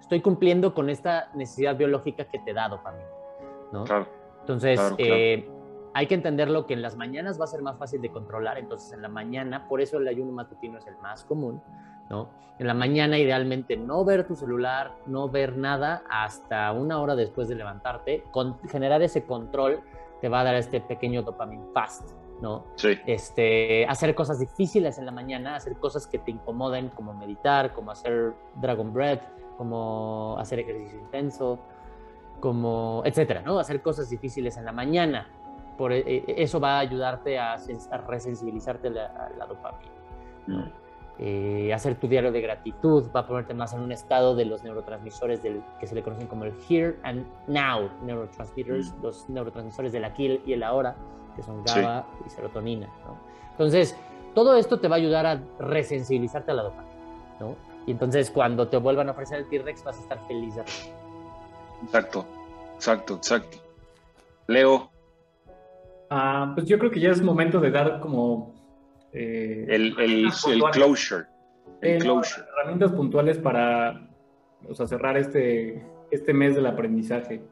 [0.00, 3.04] Estoy cumpliendo con esta necesidad biológica que te he dado para mí,
[3.72, 3.84] ¿no?
[3.84, 4.08] Claro.
[4.40, 5.14] Entonces, claro, claro.
[5.14, 5.50] Eh,
[5.98, 8.92] hay que entenderlo que en las mañanas va a ser más fácil de controlar, entonces
[8.92, 11.60] en la mañana, por eso el ayuno matutino es el más común,
[12.08, 12.30] ¿no?
[12.60, 17.48] En la mañana idealmente no ver tu celular, no ver nada hasta una hora después
[17.48, 19.80] de levantarte, con, generar ese control
[20.20, 22.66] te va a dar este pequeño dopamine fast, ¿no?
[22.76, 22.96] Sí.
[23.04, 27.90] Este, hacer cosas difíciles en la mañana, hacer cosas que te incomoden, como meditar, como
[27.90, 29.22] hacer Dragon Breath,
[29.56, 31.58] como hacer ejercicio intenso,
[32.38, 33.58] como, etcétera, ¿no?
[33.58, 35.26] Hacer cosas difíciles en la mañana,
[35.78, 39.92] por eh, eso va a ayudarte a, a resensibilizarte la, la dopamina.
[40.46, 40.58] ¿no?
[40.58, 40.72] Mm.
[41.20, 44.62] Eh, hacer tu diario de gratitud va a ponerte más en un estado de los
[44.62, 49.02] neurotransmisores del, que se le conocen como el here and now neurotransmitters, mm.
[49.02, 50.94] los neurotransmisores del aquí y el ahora,
[51.34, 52.24] que son GABA sí.
[52.26, 52.86] y serotonina.
[53.04, 53.18] ¿no?
[53.52, 53.96] Entonces,
[54.34, 56.94] todo esto te va a ayudar a resensibilizarte a la dopamina.
[57.40, 57.56] ¿no?
[57.86, 60.54] Y entonces, cuando te vuelvan a ofrecer el T-Rex, vas a estar feliz
[61.82, 62.26] Exacto,
[62.76, 63.58] exacto, exacto.
[64.46, 64.90] Leo,
[66.10, 68.54] Uh, pues yo creo que ya es momento de dar como...
[69.12, 71.24] Eh, el, el, el, closure.
[71.80, 72.42] El eh, closure.
[72.42, 74.08] No, herramientas puntuales para
[74.66, 77.42] o sea, cerrar este, este mes del aprendizaje.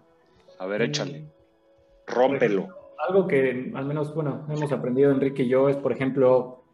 [0.59, 1.27] A ver, échale.
[2.07, 2.63] Rómpelo.
[2.63, 2.77] Ejemplo,
[3.07, 6.65] algo que al menos, bueno, hemos aprendido Enrique y yo es, por ejemplo,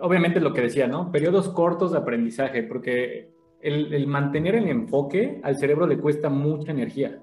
[0.00, 1.10] obviamente lo que decía, ¿no?
[1.10, 3.30] Periodos cortos de aprendizaje, porque
[3.60, 7.20] el, el mantener el enfoque al cerebro le cuesta mucha energía.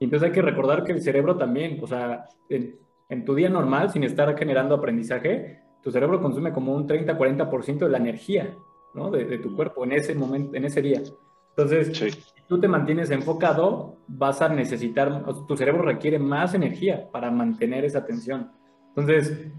[0.00, 2.78] Entonces hay que recordar que el cerebro también, o sea, en,
[3.08, 7.88] en, tu día normal, sin estar generando aprendizaje, tu cerebro consume como un 30-40% de
[7.88, 8.56] la energía,
[8.94, 9.10] ¿no?
[9.10, 11.02] De, de, tu cuerpo en ese momento, en ese día.
[11.50, 12.10] Entonces, sí.
[12.10, 17.10] si tú te mantienes enfocado, vas a necesitar, o sea, tu cerebro requiere más energía
[17.10, 18.50] para mantener esa atención.
[18.88, 19.52] Entonces,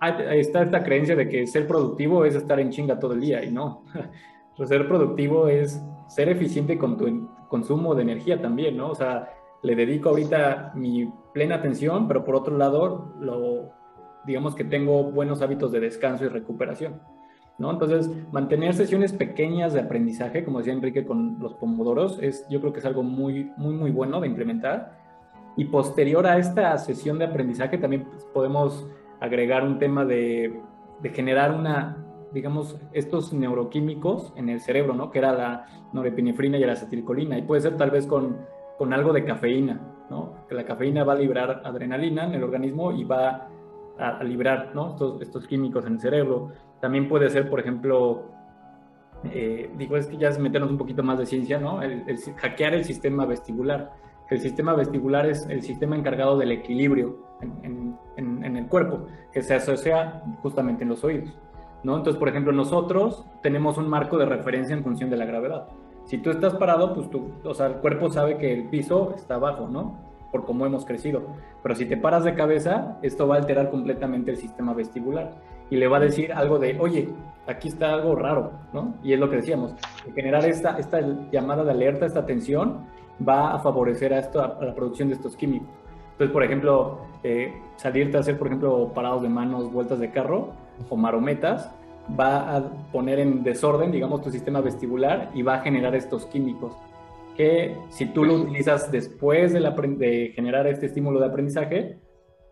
[0.00, 3.44] hay, está esta creencia de que ser productivo es estar en chinga todo el día,
[3.44, 3.84] y no.
[4.66, 8.90] ser productivo es ser eficiente con tu consumo de energía también, ¿no?
[8.90, 9.28] O sea,
[9.62, 13.70] le dedico ahorita mi plena atención, pero por otro lado, lo,
[14.26, 17.00] digamos que tengo buenos hábitos de descanso y recuperación.
[17.58, 17.70] ¿no?
[17.70, 22.72] Entonces, mantener sesiones pequeñas de aprendizaje, como decía Enrique con los pomodoros, es, yo creo
[22.72, 25.00] que es algo muy, muy, muy bueno de implementar.
[25.56, 28.88] Y posterior a esta sesión de aprendizaje, también pues, podemos
[29.20, 30.60] agregar un tema de,
[31.00, 31.98] de generar una,
[32.32, 35.10] digamos, estos neuroquímicos en el cerebro, ¿no?
[35.10, 37.38] Que era la norepinefrina y la acetilcolina.
[37.38, 38.38] Y puede ser tal vez con
[38.82, 39.80] con algo de cafeína,
[40.10, 40.44] ¿no?
[40.48, 43.46] Que la cafeína va a liberar adrenalina en el organismo y va
[43.96, 44.88] a, a liberar, ¿no?
[44.88, 46.48] Estos, estos, químicos en el cerebro.
[46.80, 48.24] También puede ser, por ejemplo,
[49.22, 51.80] eh, digo, es que ya es meternos un poquito más de ciencia, ¿no?
[51.80, 53.92] El, el, hackear el sistema vestibular.
[54.30, 59.42] El sistema vestibular es el sistema encargado del equilibrio en, en, en el cuerpo, que
[59.42, 61.38] se asocia justamente en los oídos,
[61.84, 61.98] ¿no?
[61.98, 65.68] Entonces, por ejemplo, nosotros tenemos un marco de referencia en función de la gravedad.
[66.04, 69.36] Si tú estás parado, pues tú, o sea, el cuerpo sabe que el piso está
[69.36, 69.98] abajo, ¿no?
[70.30, 71.22] Por cómo hemos crecido.
[71.62, 75.32] Pero si te paras de cabeza, esto va a alterar completamente el sistema vestibular
[75.70, 77.08] y le va a decir algo de, oye,
[77.46, 78.94] aquí está algo raro, ¿no?
[79.02, 79.74] Y es lo que decíamos,
[80.14, 81.00] generar esta, esta
[81.30, 82.80] llamada de alerta, esta tensión,
[83.26, 85.68] va a favorecer a, esto, a la producción de estos químicos.
[86.12, 90.50] Entonces, por ejemplo, eh, salirte a hacer, por ejemplo, parados de manos, vueltas de carro
[90.88, 91.74] o marometas,
[92.18, 96.74] va a poner en desorden, digamos, tu sistema vestibular y va a generar estos químicos
[97.36, 101.98] que si tú lo utilizas después de, la, de generar este estímulo de aprendizaje,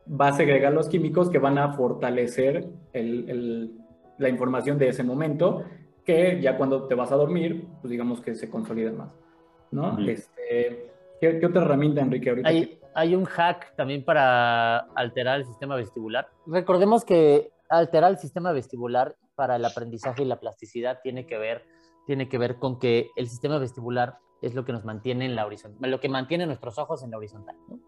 [0.08, 3.70] va a segregar los químicos que van a fortalecer el, el,
[4.18, 5.64] la información de ese momento,
[6.04, 9.14] que ya cuando te vas a dormir, pues digamos que se consolida más.
[9.70, 9.92] ¿no?
[9.92, 10.08] Uh -huh.
[10.10, 10.90] este,
[11.20, 12.30] ¿qué, ¿qué, otra herramienta, Enrique?
[12.30, 12.80] Ahorita hay, que...
[12.94, 16.28] hay un hack también para alterar el sistema vestibular.
[16.46, 21.64] Recordemos que alterar el sistema vestibular para el aprendizaje y la plasticidad tiene que ver
[22.04, 25.46] tiene que ver con que el sistema vestibular es lo que nos mantiene en la
[25.46, 27.78] horizontal, lo que mantiene nuestros ojos en la horizontal, ¿no?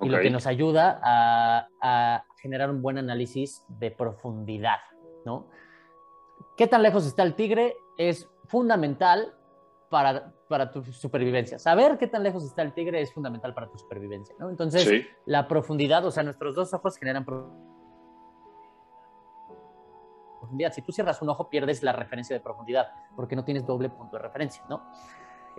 [0.00, 4.78] Y lo que nos ayuda a, generar un buen análisis de profundidad,
[5.26, 5.48] ¿no?
[6.56, 7.76] ¿Qué tan lejos está el tigre?
[7.98, 9.34] Es fundamental
[9.90, 11.58] para, para, tu supervivencia.
[11.58, 14.48] Saber qué tan lejos está el tigre es fundamental para tu supervivencia, ¿no?
[14.48, 17.67] Entonces, la profundidad, o sea, nuestros dos ojos generan profundidad.
[20.72, 24.16] Si tú cierras un ojo, pierdes la referencia de profundidad, porque no tienes doble punto
[24.16, 24.90] de referencia, ¿no?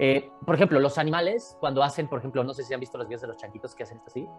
[0.02, 3.08] Eh, por ejemplo, los animales, cuando hacen, por ejemplo, no sé si han visto los
[3.08, 4.30] videos de los chanquitos que hacen esto así,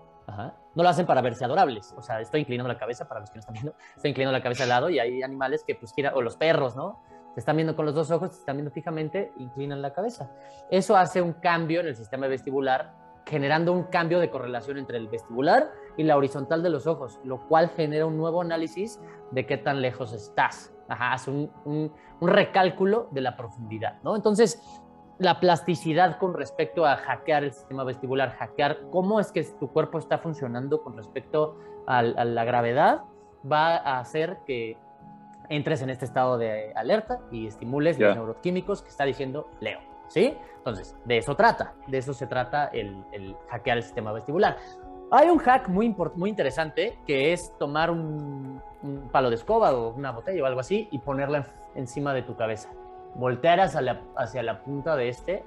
[0.74, 1.95] no lo hacen para verse adorables.
[1.99, 4.43] O sea, estoy inclinando la cabeza, para los que no están viendo, estoy inclinando la
[4.43, 7.03] cabeza al lado y hay animales que, pues, giran, o los perros, ¿no?
[7.34, 10.30] Te están viendo con los dos ojos, te están viendo fijamente, inclinan la cabeza.
[10.70, 12.95] Eso hace un cambio en el sistema vestibular,
[13.31, 17.47] generando un cambio de correlación entre el vestibular y la horizontal de los ojos, lo
[17.49, 19.01] cual genera un nuevo análisis
[19.31, 20.74] de qué tan lejos estás.
[20.89, 24.16] Ajá, hace un, un, un recálculo de la profundidad, ¿no?
[24.16, 24.61] Entonces,
[25.20, 29.99] la plasticidad con respecto a hackear el sistema vestibular, hackear cómo es que tu cuerpo
[29.99, 33.03] está funcionando con respecto a, la gravedad,
[33.51, 34.78] va a hacer que
[35.51, 39.89] entres en este estado de alerta y estimules los neuroquímicos que está diciendo Leo.
[40.11, 40.37] ¿Sí?
[40.59, 44.59] Entonces, de eso trata, de eso se trata el, hackear el sistema vestibular.
[45.11, 48.61] Hay un hack muy, muy interesante que es tomar un,
[49.13, 52.71] palo de escoba o una botella o algo así y ponerla encima de tu cabeza
[53.15, 55.45] voltear hacia la, hacia la punta de este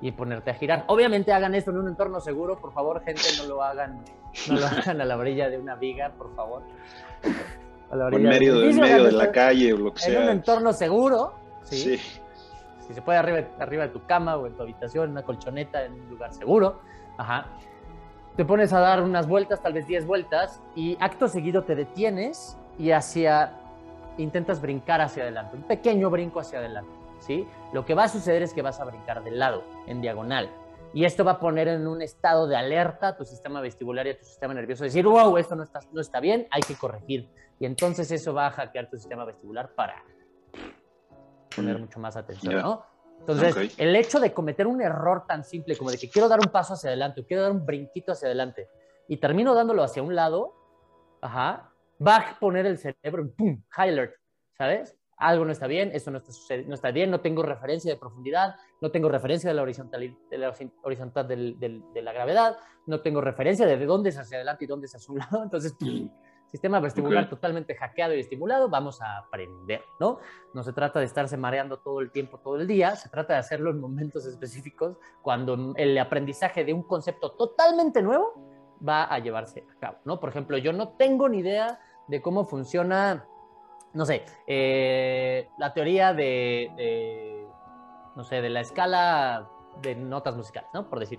[0.00, 0.84] y ponerte a girar.
[0.88, 4.04] Obviamente hagan esto en un entorno seguro, por favor, gente, no lo hagan,
[4.48, 6.62] no lo hagan a la orilla de una viga, por favor.
[7.90, 10.18] A la orilla en medio, de, medio de la calle o lo que sea.
[10.18, 11.98] En un entorno seguro, ¿sí?
[12.86, 15.84] Si se puede arriba, arriba de tu cama o en tu habitación, en una colchoneta,
[15.84, 16.80] en un lugar seguro.
[17.16, 17.46] Ajá.
[18.36, 22.58] Te pones a dar unas vueltas, tal vez 10 vueltas, y acto seguido te detienes
[22.78, 23.52] y hacia
[24.18, 27.04] intentas brincar hacia adelante, un pequeño brinco hacia adelante.
[27.72, 30.50] Lo que va a suceder es que vas a brincar de lado, en diagonal.
[30.92, 34.10] Y esto va a poner en un estado de alerta a tu sistema vestibular y
[34.10, 34.84] a tu sistema nervioso.
[34.84, 37.28] Decir, wow, esto no está, no está bien, hay que corregir.
[37.58, 40.02] Y entonces eso va a hackear tu sistema vestibular para
[41.54, 41.80] poner mm.
[41.80, 42.84] mucho más atención, ¿no?
[43.20, 46.52] Entonces, el hecho de cometer un error tan simple como de que quiero dar un
[46.52, 48.68] paso hacia adelante, o quiero dar un brinquito hacia adelante,
[49.08, 50.52] y termino dándolo hacia un lado,
[51.22, 51.72] ajá,
[52.06, 54.14] va a poner el cerebro en pum, high alert,
[54.58, 54.96] ¿sabes?
[55.16, 58.56] algo no está bien, eso no está, no está bien, no tengo referencia de profundidad,
[58.80, 63.66] no tengo referencia de la horizontal, de la, horizontal de la gravedad, no tengo referencia
[63.66, 65.42] de dónde es hacia adelante y dónde es hacia un lado.
[65.44, 65.74] Entonces,
[66.54, 70.20] sistema vestibular totalmente hackeado y estimulado, vamos a aprender, ¿no?
[70.52, 73.40] No se trata de estarse mareando todo el tiempo, todo el día, se trata de
[73.40, 78.34] hacerlo en momentos específicos cuando el aprendizaje de un concepto totalmente nuevo
[78.88, 80.20] va a llevarse a cabo, ¿no?
[80.20, 83.26] Por ejemplo, yo no tengo ni idea de cómo funciona
[83.92, 87.48] no sé, eh, la teoría de,
[88.14, 89.50] no sé, de la escala
[89.82, 90.88] de notas musicales, ¿no?
[90.88, 91.18] Por decir.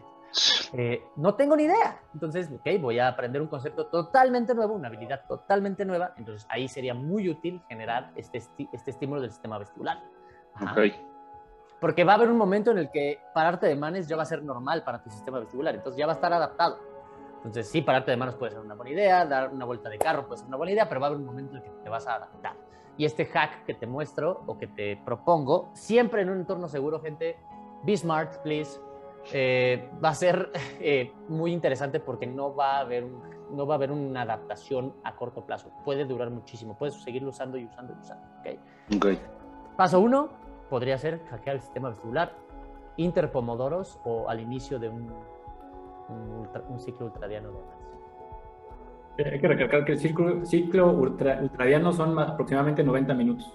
[0.74, 2.02] Eh, no tengo ni idea.
[2.14, 6.14] Entonces, ok, voy a aprender un concepto totalmente nuevo, una habilidad totalmente nueva.
[6.18, 8.38] Entonces, ahí sería muy útil generar este,
[8.72, 10.04] este estímulo del sistema vestibular.
[11.80, 14.26] Porque va a haber un momento en el que pararte de manes ya va a
[14.26, 15.76] ser normal para tu sistema vestibular.
[15.76, 16.80] Entonces, ya va a estar adaptado.
[17.38, 20.26] Entonces, sí, pararte de manos puede ser una buena idea, dar una vuelta de carro
[20.26, 21.90] puede ser una buena idea, pero va a haber un momento en el que te
[21.90, 22.56] vas a adaptar.
[22.98, 27.02] Y este hack que te muestro o que te propongo, siempre en un entorno seguro,
[27.02, 27.38] gente,
[27.84, 28.80] be smart, please.
[29.34, 33.06] Eh, va a ser eh, muy interesante porque no va, a haber
[33.52, 35.72] no va a haber una adaptación a corto plazo.
[35.84, 36.78] Puede durar muchísimo.
[36.78, 38.26] Puedes seguirlo usando y usando y usando.
[38.40, 38.60] ¿okay?
[38.96, 39.20] Okay.
[39.76, 40.30] Paso uno
[40.70, 42.34] podría ser hackear el sistema vestibular,
[42.98, 45.12] interpomodoros o al inicio de un
[46.10, 47.50] un, ciclo ultradiano
[49.18, 53.54] de Hay que recalcar que el ciclo, ciclo ultradiano son aproximadamente 90 minutos.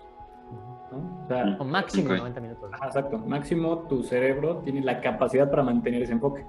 [0.93, 1.57] ¿No?
[1.59, 2.71] O, máximo 90 minutos.
[2.85, 3.19] exacto.
[3.19, 6.45] Máximo tu cerebro tiene la capacidad para mantener ese enfoque.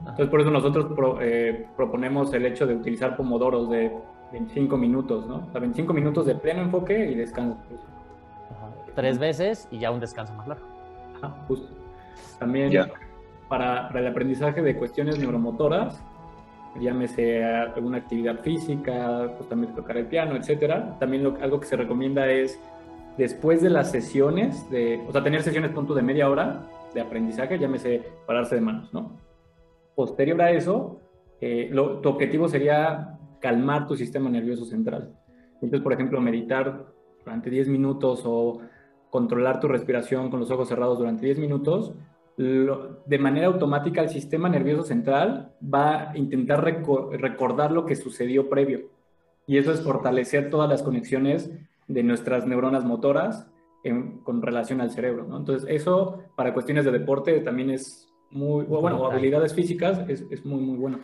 [0.00, 3.92] Entonces, por eso nosotros eh, proponemos el hecho de utilizar pomodoros de
[4.32, 5.36] 25 minutos, ¿no?
[5.48, 7.56] O sea, 25 minutos de pleno enfoque y descanso.
[8.94, 10.66] Tres veces y ya un descanso más largo.
[11.16, 11.68] Ajá, justo.
[12.38, 12.72] También
[13.48, 16.02] para, el aprendizaje de cuestiones neuromotoras,
[16.80, 20.96] llámese alguna actividad física, justamente tocar el piano, etcétera.
[20.98, 22.60] También algo que se recomienda es
[23.16, 27.58] después de las sesiones, de, o sea, tener sesiones punto de media hora de aprendizaje,
[27.58, 29.18] llámese pararse de manos, ¿no?
[29.94, 31.00] Posterior a eso,
[31.40, 31.70] eh,
[32.02, 35.14] tu objetivo sería calmar tu sistema nervioso central.
[35.54, 36.86] Entonces, por ejemplo, meditar
[37.24, 38.60] durante 10 minutos o
[39.10, 41.94] controlar tu respiración con los ojos cerrados durante 10 minutos
[42.36, 48.90] de manera automática el sistema nervioso central va a intentar recordar lo que sucedió previo.
[49.46, 51.50] Y eso es fortalecer todas las conexiones
[51.88, 53.50] de nuestras neuronas motoras
[54.22, 55.36] con relación al cerebro, ¿no?
[55.36, 60.44] Entonces, eso para cuestiones de deporte también es muy, bueno, o habilidades físicas es, es
[60.44, 60.98] muy, muy bueno.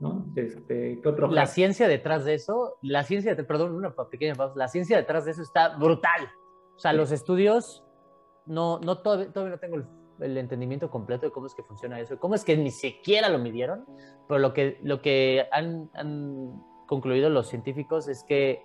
[0.00, 0.24] ¿no?
[0.34, 4.68] Este, ¿qué otro la ciencia detrás de eso, la ciencia, perdón, una pequeña pausa, la
[4.68, 6.30] ciencia detrás de eso está brutal.
[6.74, 7.84] O sea, los estudios,
[8.46, 9.86] no, no todavía, todavía no tengo el,
[10.20, 13.38] el, entendimiento completo de cómo es que funciona eso, cómo es que ni siquiera lo
[13.38, 13.84] midieron,
[14.26, 18.64] pero lo que, lo que han, han concluido los científicos es que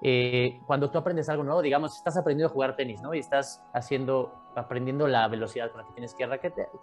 [0.00, 3.14] eh, cuando tú aprendes algo nuevo, digamos, estás aprendiendo a jugar tenis, ¿no?
[3.14, 6.28] Y estás haciendo, aprendiendo la velocidad con la que tienes que,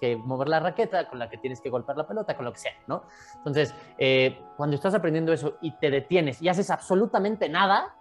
[0.01, 2.59] que mover la raqueta, con la que tienes que golpear la pelota, con lo que
[2.59, 3.03] sea, ¿no?
[3.37, 7.95] Entonces, eh, cuando estás aprendiendo eso y te detienes y haces absolutamente nada,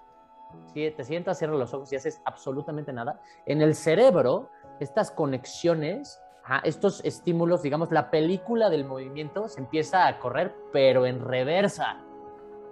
[0.72, 4.50] si te sientas, cierras los ojos y haces absolutamente nada, en el cerebro,
[4.80, 6.20] estas conexiones,
[6.64, 12.00] estos estímulos, digamos, la película del movimiento se empieza a correr, pero en reversa,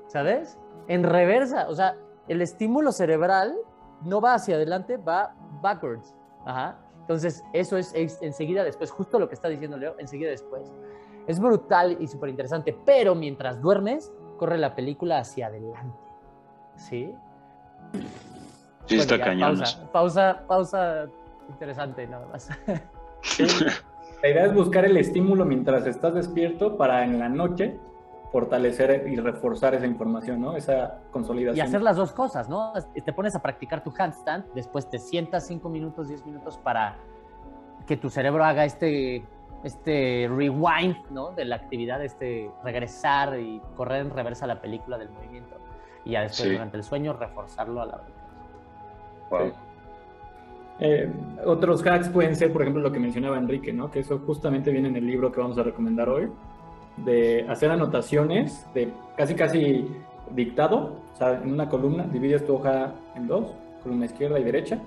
[0.08, 0.58] ¿sabes?
[0.88, 1.96] En reversa, o sea,
[2.28, 3.56] el estímulo cerebral
[4.02, 6.14] no va hacia adelante, va backwards.
[6.44, 6.78] Ajá.
[7.00, 10.72] Entonces, eso es, enseguida después, justo lo que está diciendo Leo, enseguida después.
[11.26, 15.98] Es brutal y súper interesante, pero mientras duermes, corre la película hacia adelante.
[16.76, 17.14] ¿Sí?
[18.86, 19.58] Sí, está cañón.
[19.58, 21.08] Pausa, pausa, pausa
[21.48, 22.48] interesante nada más.
[24.22, 27.76] La idea es buscar el estímulo mientras estás despierto para en la noche
[28.32, 30.56] fortalecer y reforzar esa información, ¿no?
[30.56, 31.58] Esa consolidación.
[31.58, 32.72] Y hacer las dos cosas, ¿no?
[33.04, 36.96] Te pones a practicar tu handstand, después te sientas 5 minutos, 10 minutos para
[37.86, 39.22] que tu cerebro haga este,
[39.64, 41.32] este rewind, ¿no?
[41.32, 45.56] De la actividad, este regresar y correr en reversa la película del movimiento.
[46.06, 48.00] Y ya después, durante el sueño, reforzarlo a la
[49.30, 49.52] hora.
[50.80, 51.12] Eh,
[51.44, 53.90] otros hacks pueden ser, por ejemplo, lo que mencionaba Enrique, ¿no?
[53.90, 56.30] Que eso justamente viene en el libro que vamos a recomendar hoy
[56.98, 59.86] de hacer anotaciones de casi casi
[60.34, 64.78] dictado, o sea, en una columna divides tu hoja en dos, columna izquierda y derecha.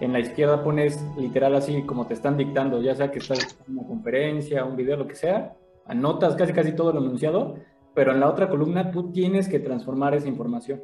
[0.00, 3.78] En la izquierda pones literal así como te están dictando, ya sea que estás en
[3.78, 5.54] una conferencia, un video, lo que sea,
[5.86, 7.56] anotas casi casi todo lo enunciado,
[7.94, 10.82] pero en la otra columna tú tienes que transformar esa información.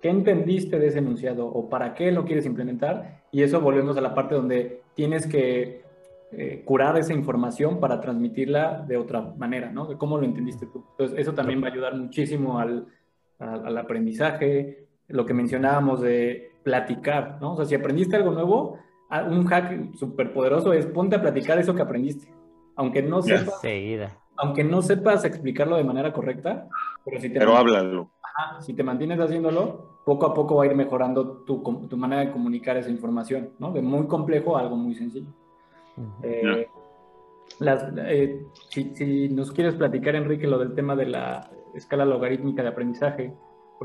[0.00, 3.22] ¿Qué entendiste de ese enunciado o para qué lo quieres implementar?
[3.32, 5.82] Y eso volvemos a la parte donde tienes que
[6.30, 9.86] eh, curar esa información para transmitirla de otra manera, ¿no?
[9.86, 10.84] De cómo lo entendiste tú.
[10.90, 12.86] Entonces, eso también va a ayudar muchísimo al,
[13.38, 17.54] al, aprendizaje, lo que mencionábamos de platicar, ¿no?
[17.54, 18.78] O sea, si aprendiste algo nuevo,
[19.30, 22.30] un hack súper poderoso es ponte a platicar eso que aprendiste.
[22.76, 23.62] Aunque no sepas,
[24.36, 26.68] aunque no sepas explicarlo de manera correcta,
[27.06, 28.10] pero si te pero háblalo.
[28.60, 32.32] si te mantienes haciéndolo, poco a poco va a ir mejorando tu, tu manera de
[32.32, 33.72] comunicar esa información, ¿no?
[33.72, 35.32] De muy complejo a algo muy sencillo.
[36.22, 36.68] Eh,
[37.60, 43.34] eh, si, nos quieres platicar, Enrique, lo del tema de la escala logarítmica de aprendizaje.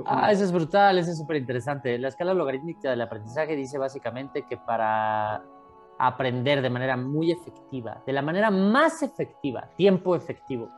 [0.06, 1.98] Ah, eso es brutal, eso es súper interesante.
[2.00, 5.44] La escala logarítmica del aprendizaje dice básicamente que para
[6.00, 10.70] aprender de manera muy efectiva, de la manera más efectiva, tiempo efectivo,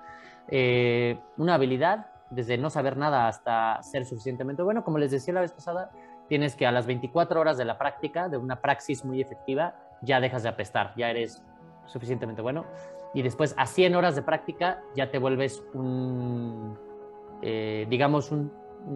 [0.50, 5.42] eh, una habilidad, desde no saber nada hasta ser suficientemente bueno, como les decía la
[5.42, 5.92] vez pasada,
[6.28, 9.76] tienes que a las 24 horas de la práctica, de una praxis muy efectiva,
[10.06, 11.44] ya dejas de apestar, ya eres
[11.86, 12.66] suficientemente bueno.
[13.14, 16.78] Y después a 100 horas de práctica ya te vuelves un,
[17.42, 18.52] eh, digamos, un,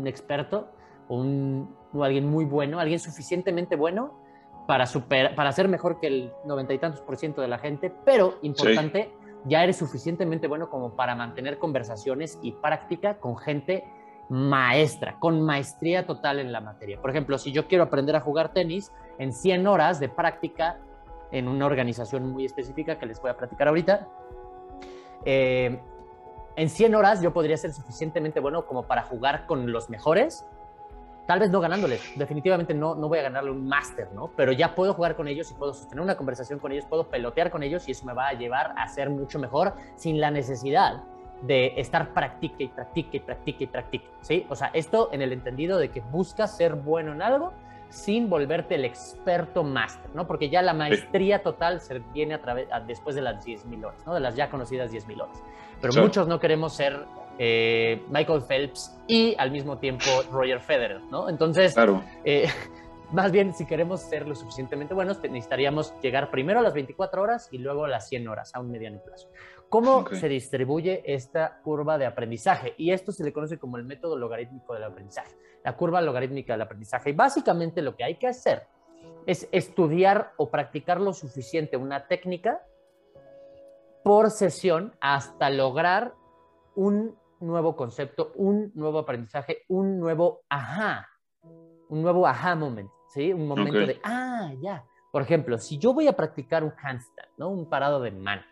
[0.05, 0.69] experto
[1.07, 4.21] o, un, alguien muy bueno, alguien suficientemente bueno
[4.67, 7.91] para, super, para ser mejor que el noventa y tantos por ciento de la gente,
[8.05, 9.11] pero importante,
[9.45, 13.85] ya eres suficientemente bueno como para mantener conversaciones y práctica con gente
[14.29, 17.01] maestra, con maestría total en la materia.
[17.01, 20.79] Por ejemplo, si yo quiero aprender a jugar tenis, en 100 horas de práctica
[21.31, 24.07] en una organización muy específica que les voy a platicar ahorita.
[25.25, 25.79] Eh,
[26.55, 30.45] en 100 horas yo podría ser suficientemente bueno como para jugar con los mejores,
[31.25, 34.31] tal vez no ganándoles, definitivamente no, no voy a ganarle un máster, ¿no?
[34.35, 37.51] Pero ya puedo jugar con ellos y puedo sostener una conversación con ellos, puedo pelotear
[37.51, 41.03] con ellos y eso me va a llevar a ser mucho mejor sin la necesidad
[41.43, 44.45] de estar practique y practique y practique y practique, ¿sí?
[44.49, 47.53] O sea, esto en el entendido de que buscas ser bueno en algo
[47.89, 50.27] sin volverte el experto máster, ¿no?
[50.27, 54.13] Porque ya la maestría total se viene a través, después de las 10.000 horas, ¿no?
[54.13, 55.43] De las ya conocidas 10.000 horas.
[55.81, 57.05] Pero muchos no queremos ser
[57.37, 61.29] eh, Michael Phelps y al mismo tiempo Roger Federer, ¿no?
[61.29, 61.75] Entonces,
[62.25, 62.47] eh,
[63.11, 67.47] más bien, si queremos ser lo suficientemente buenos, necesitaríamos llegar primero a las 24 horas
[67.51, 69.29] y luego a las 100 horas, a un mediano plazo.
[69.69, 72.73] ¿Cómo se distribuye esta curva de aprendizaje?
[72.77, 76.61] Y esto se le conoce como el método logarítmico del aprendizaje, la curva logarítmica del
[76.61, 77.09] aprendizaje.
[77.09, 78.67] Y básicamente lo que hay que hacer
[79.25, 82.61] es estudiar o practicar lo suficiente una técnica
[84.03, 86.13] por sesión hasta lograr
[86.75, 91.07] un nuevo concepto, un nuevo aprendizaje, un nuevo ajá,
[91.89, 93.33] un nuevo aha moment, ¿sí?
[93.33, 94.85] Un momento de, ah, ya.
[95.11, 97.49] Por ejemplo, si yo voy a practicar un handstand, ¿no?
[97.49, 98.45] Un parado de manos,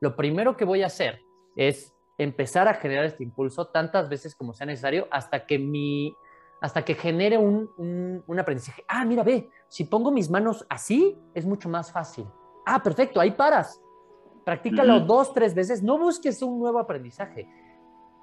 [0.00, 1.20] lo primero que voy a hacer
[1.56, 6.14] es empezar a generar este impulso tantas veces como sea necesario hasta que mi
[6.62, 7.68] hasta que genere un,
[8.24, 8.84] un, aprendizaje.
[8.86, 12.24] Ah, mira, ve, si pongo mis manos así, es mucho más fácil.
[12.64, 13.82] Ah, perfecto, ahí paras.
[14.44, 15.82] Practícalo dos, tres veces.
[15.82, 17.48] No busques un nuevo aprendizaje.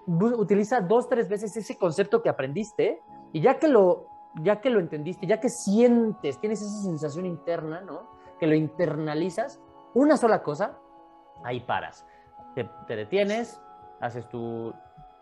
[0.07, 3.01] Utiliza dos, tres veces ese concepto que aprendiste
[3.33, 4.07] y ya que lo,
[4.41, 8.09] ya que lo entendiste, ya que sientes, tienes esa sensación interna, ¿no?
[8.39, 9.59] Que lo internalizas,
[9.93, 10.79] una sola cosa,
[11.43, 12.05] ahí paras.
[12.55, 13.61] Te, te detienes,
[13.99, 14.73] haces tu,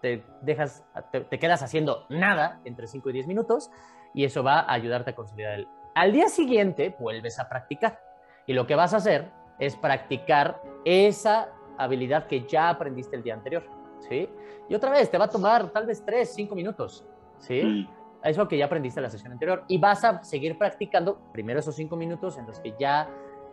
[0.02, 3.72] te dejas, te, quedas haciendo nada entre 5 y 10 minutos
[4.14, 5.68] y eso va a ayudarte a consolidar el...
[5.96, 8.00] Al día siguiente vuelves a practicar
[8.46, 13.34] y lo que vas a hacer es practicar esa habilidad que ya aprendiste el día
[13.34, 13.64] anterior,
[14.08, 14.30] ¿sí?
[14.70, 17.06] Y otra vez, te va a tomar tal vez 3, 5 minutos,
[17.40, 17.88] ¿sí?
[18.24, 21.76] Eso que ya aprendiste en la sesión anterior y vas a seguir practicando primero esos
[21.76, 23.10] 5 minutos en los que ya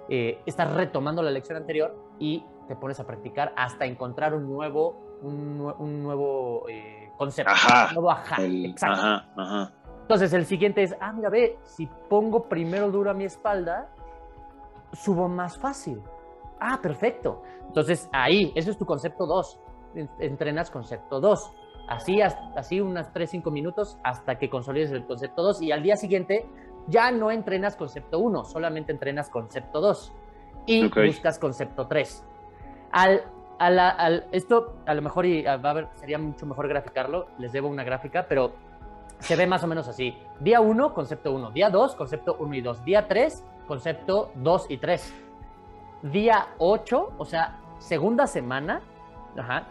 [0.09, 5.14] eh, estás retomando la lección anterior y te pones a practicar hasta encontrar un nuevo
[5.25, 7.53] un, nuevo eh, concepto.
[7.53, 8.43] Un nuevo ajá.
[8.43, 9.71] exacto.
[10.03, 13.89] Entonces el siguiente es, ah, mira, ve, si pongo primero duro a mi espalda,
[14.93, 16.03] subo más fácil.
[16.61, 17.43] Ah, perfecto.
[17.67, 19.61] Entonces ahí, eso es tu concepto 2.
[20.19, 21.53] Entrenas concepto 2.
[21.89, 25.97] Así, así unas 3, 5 minutos hasta que consolides el concepto 2 y al día
[25.97, 26.47] siguiente
[26.87, 30.13] ya no entrenas concepto 1, solamente entrenas concepto 2
[30.67, 32.25] y buscas concepto 3.
[32.93, 33.23] Al
[34.33, 37.85] esto a lo mejor y va a ver, sería mucho mejor graficarlo, les debo una
[37.85, 38.53] gráfica, pero
[39.21, 40.17] se ve más o menos así.
[40.41, 41.51] Día 1, concepto 1.
[41.53, 42.85] Día 2, concepto 1 y 2.
[42.85, 45.15] Día 3, concepto 2 y 3.
[46.03, 48.83] Día 8, o sea, segunda semana,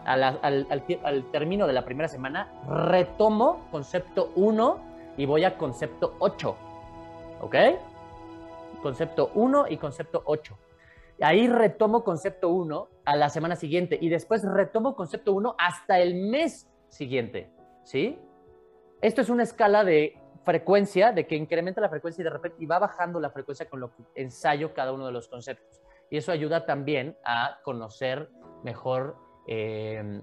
[0.04, 4.78] al, al, término de la primera semana, retomo concepto 1
[5.16, 6.56] y voy a concepto 8.
[7.42, 7.54] ¿Ok?
[8.82, 10.56] Concepto 1 y concepto 8.
[11.20, 16.14] Ahí retomo concepto 1 a la semana siguiente y después retomo concepto 1 hasta el
[16.14, 17.50] mes siguiente,
[17.84, 18.18] ¿sí?
[19.00, 22.66] Esto es una escala de frecuencia, de que incrementa la frecuencia y de repente y
[22.66, 25.80] va bajando la frecuencia con lo que ensayo cada uno de los conceptos.
[26.10, 28.30] Y eso ayuda también a conocer
[28.62, 30.22] mejor, eh,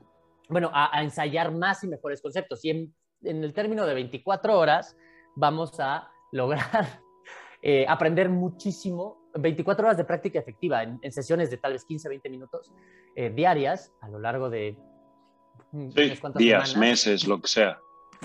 [0.49, 2.63] bueno, a, ensayar más y mejores conceptos.
[2.65, 4.95] Y en, en el término de 24 horas
[5.35, 7.01] vamos a lograr
[7.61, 12.29] eh, aprender muchísimo 24 horas de práctica efectiva en, sesiones de tal vez 15, 20
[12.29, 12.73] minutos
[13.15, 14.77] eh, diarias a lo largo de
[15.71, 15.89] mm,
[16.35, 17.79] días, meses, lo que sea.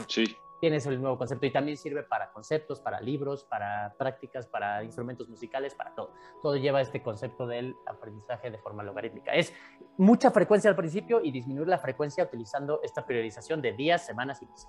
[0.08, 0.36] Sí.
[0.60, 5.28] Tienes el nuevo concepto y también sirve para conceptos, para libros, para prácticas, para instrumentos
[5.28, 6.14] musicales, para todo.
[6.42, 9.32] Todo lleva este concepto del aprendizaje de forma logarítmica.
[9.32, 9.52] Es
[9.98, 14.46] mucha frecuencia al principio y disminuir la frecuencia utilizando esta priorización de días, semanas y
[14.46, 14.68] meses.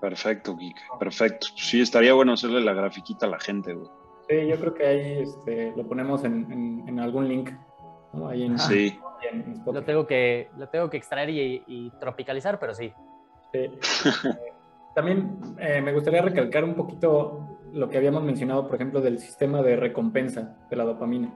[0.00, 0.76] Perfecto, Geek.
[0.98, 1.48] Perfecto.
[1.56, 3.90] Sí, estaría bueno hacerle la grafiquita a la gente, güey.
[4.28, 7.50] Sí, yo creo que ahí este, lo ponemos en, algún link.
[8.28, 8.98] Ahí en, sí.
[9.64, 12.92] lo, tengo que, lo tengo que extraer y, tropicalizar, pero sí.
[13.52, 13.70] sí.
[14.94, 19.62] También eh, me gustaría recalcar un poquito lo que habíamos mencionado, por ejemplo, del sistema
[19.62, 21.32] de recompensa de la dopamina.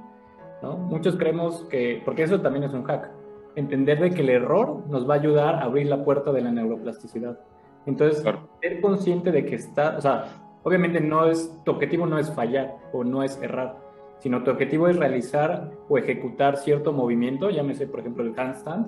[0.62, 0.76] ¿no?
[0.76, 3.10] Muchos creemos que, porque eso también es un hack,
[3.56, 6.50] entender de que el error nos va a ayudar a abrir la puerta de la
[6.50, 7.38] neuroplasticidad.
[7.86, 8.22] Entonces,
[8.60, 10.24] ser consciente de que está, o sea,
[10.62, 13.76] Obviamente no es, tu objetivo no es fallar o no es errar,
[14.18, 18.86] sino tu objetivo es realizar o ejecutar cierto movimiento, llámese por ejemplo el handstand.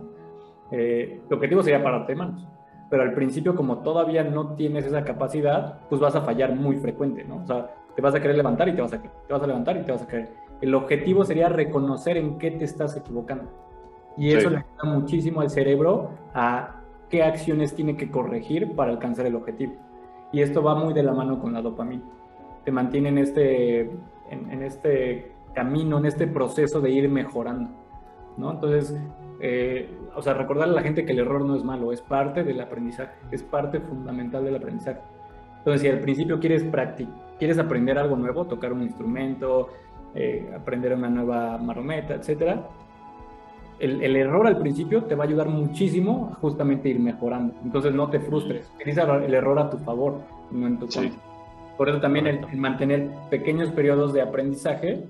[0.70, 2.46] Eh, tu objetivo sería pararte de manos,
[2.90, 7.24] pero al principio como todavía no tienes esa capacidad, pues vas a fallar muy frecuente,
[7.24, 7.42] ¿no?
[7.42, 9.76] O sea, te vas a querer levantar y te vas a, te vas a levantar
[9.76, 10.30] y te vas a caer.
[10.60, 13.50] El objetivo sería reconocer en qué te estás equivocando.
[14.16, 19.26] Y eso le ayuda muchísimo al cerebro a qué acciones tiene que corregir para alcanzar
[19.26, 19.74] el objetivo.
[20.32, 22.02] Y esto va muy de la mano con la dopamina.
[22.64, 23.80] Te mantiene en este,
[24.30, 27.70] en, este camino, en este proceso de ir mejorando.
[28.38, 28.52] ¿no?
[28.52, 28.98] Entonces,
[29.40, 32.44] eh, o sea, recordarle a la gente que el error no es malo, es parte
[32.44, 35.00] del aprendizaje, es parte fundamental del aprendizaje.
[35.58, 36.64] Entonces, si al principio quieres
[37.38, 39.68] quieres aprender algo nuevo, tocar un instrumento,
[40.14, 42.68] eh, aprender una nueva marometa, etcétera,
[43.82, 47.54] el, error al principio te va a ayudar muchísimo a justamente ir mejorando.
[47.64, 50.20] Entonces no te frustres, utiliza el error a tu favor,
[50.52, 51.20] no en tu contra.
[51.76, 55.04] Por eso también el, mantener pequeños periodos de aprendizaje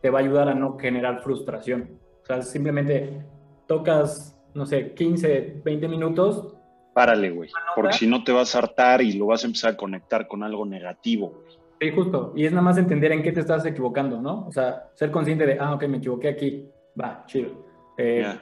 [0.00, 1.98] te va a ayudar a no generar frustración.
[2.22, 3.20] O sea, simplemente
[3.66, 6.54] tocas, no sé, 15, 20 minutos.
[6.92, 9.76] Párale, güey, porque si no te vas a hartar y lo vas a empezar a
[9.76, 11.42] conectar con algo negativo,
[11.80, 12.32] Sí, justo.
[12.36, 14.46] Y es nada más entender en qué te estás equivocando, ¿no?
[14.46, 16.68] O sea, ser consciente de, ah, ok, me equivoqué aquí.
[16.98, 18.38] Va, chido eh,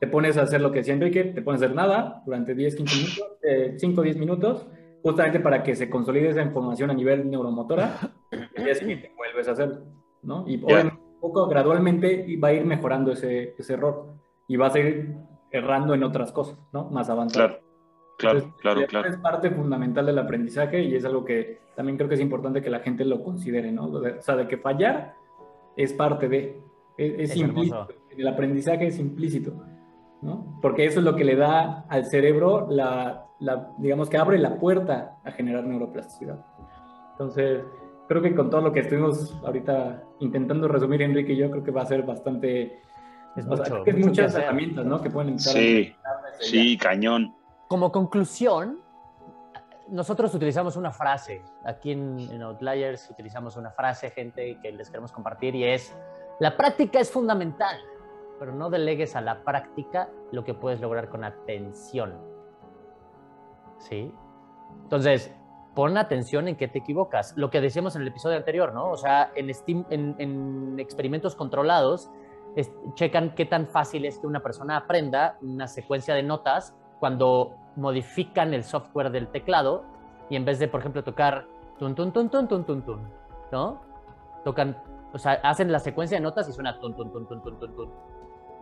[0.00, 2.76] te pones a hacer lo que decía Enrique, te pones a hacer nada durante 10,
[2.76, 4.66] 15 minutos, 5 o 10 minutos,
[5.02, 9.52] justamente para que se consolide esa información a nivel neuromotora, el día siguiente vuelves a
[9.52, 9.82] hacerlo,
[10.22, 10.44] ¿no?
[10.46, 10.58] Y
[11.20, 14.14] poco gradualmente va a ir mejorando ese, ese error
[14.46, 15.14] y va a seguir
[15.50, 16.90] errando en otras cosas, ¿no?
[16.90, 17.48] Más avanzado.
[17.48, 17.64] Claro.
[18.16, 19.08] Claro, claro, claro.
[19.08, 22.70] Es parte fundamental del aprendizaje y es algo que también creo que es importante que
[22.70, 23.86] la gente lo considere, ¿no?
[23.86, 25.14] O sea, de que fallar
[25.76, 26.62] es parte de,
[26.96, 27.88] es, implícito.
[28.16, 29.52] El aprendizaje es implícito,
[30.22, 30.58] ¿no?
[30.62, 34.56] Porque eso es lo que le da al cerebro la, la, digamos que abre la
[34.56, 36.44] puerta a generar neuroplasticidad.
[37.12, 37.62] Entonces,
[38.08, 41.70] creo que con todo lo que estuvimos ahorita intentando resumir, Enrique y yo, creo que
[41.70, 42.80] va a ser bastante...
[43.36, 43.46] Es,
[43.96, 45.02] muchas herramientas, ¿no?
[45.02, 45.54] Que pueden entrar.
[45.54, 45.92] Sí,
[46.38, 47.34] sí, cañón.
[47.66, 48.78] Como conclusión,
[49.88, 51.42] nosotros utilizamos una frase.
[51.64, 55.94] Aquí en, Outliers utilizamos una frase, gente, que les queremos compartir y es,
[56.40, 57.76] la práctica es fundamental,
[58.38, 62.14] pero no delegues a la práctica lo que puedes lograr con atención.
[63.78, 64.12] ¿Sí?
[64.82, 65.34] Entonces,
[65.74, 67.36] pon atención en qué te equivocas.
[67.36, 68.90] Lo que decíamos en el episodio anterior, ¿no?
[68.90, 69.50] O sea, en,
[69.90, 72.10] en experimentos controlados,
[72.94, 78.54] checan qué tan fácil es que una persona aprenda una secuencia de notas cuando modifican
[78.54, 79.84] el software del teclado
[80.30, 81.46] y en vez de, por ejemplo, tocar
[81.78, 83.00] tun, tun, tun, tun, tun, tun, tun,
[83.50, 83.80] ¿no?
[84.44, 84.76] Tocan,
[85.12, 87.74] o sea, hacen la secuencia de notas y suena tun, tun, tun, tun, tun, tun,
[87.74, 87.92] tun,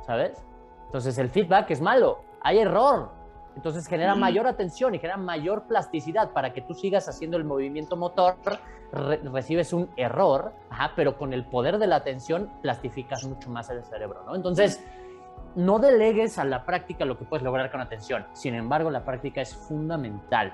[0.06, 0.44] ¿sabes?
[0.86, 3.10] Entonces el feedback es malo, hay error.
[3.56, 7.96] Entonces genera mayor atención y genera mayor plasticidad para que tú sigas haciendo el movimiento
[7.96, 8.36] motor,
[8.92, 13.84] recibes un error, ajá, pero con el poder de la atención plastificas mucho más el
[13.84, 14.34] cerebro, ¿no?
[14.34, 14.82] Entonces,
[15.54, 18.26] no delegues a la práctica lo que puedes lograr con atención.
[18.32, 20.52] Sin embargo, la práctica es fundamental.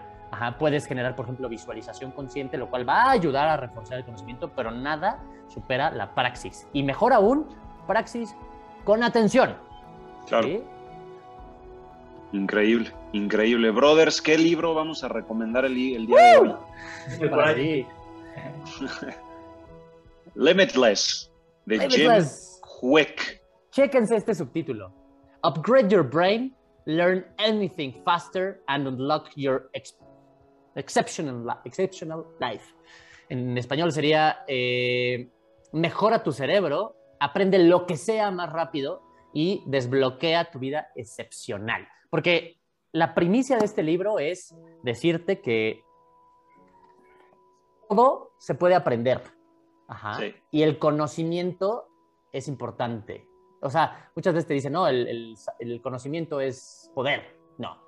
[0.58, 4.50] puedes generar, por ejemplo, visualización consciente, lo cual va a ayudar a reforzar el conocimiento,
[4.54, 6.66] pero nada supera la praxis.
[6.72, 7.46] Y mejor aún,
[7.86, 8.36] praxis
[8.88, 9.54] con atención.
[10.28, 10.62] Claro.
[12.32, 13.70] Increíble, increíble.
[13.70, 16.56] Brothers, ¿qué libro vamos a recomendar el, día de
[17.20, 17.86] hoy?
[20.34, 21.30] Limitless,
[21.66, 22.12] de Jim
[22.80, 23.42] Quick.
[23.72, 24.90] Chéquense este subtítulo.
[25.44, 29.68] Upgrade your brain, learn anything faster, and unlock your
[30.74, 32.64] exceptional, exceptional life.
[33.28, 35.28] En español sería eh,
[35.72, 39.02] mejora tu cerebro, aprende lo que sea más rápido
[39.32, 41.88] y desbloquea tu vida excepcional.
[42.10, 42.60] Porque
[42.92, 45.84] la primicia de este libro es decirte que
[47.88, 49.22] todo se puede aprender.
[50.50, 51.88] Y el conocimiento
[52.32, 53.26] es importante.
[53.60, 55.36] O sea, muchas veces te dicen, no, el,
[55.82, 57.38] conocimiento es poder.
[57.56, 57.78] No,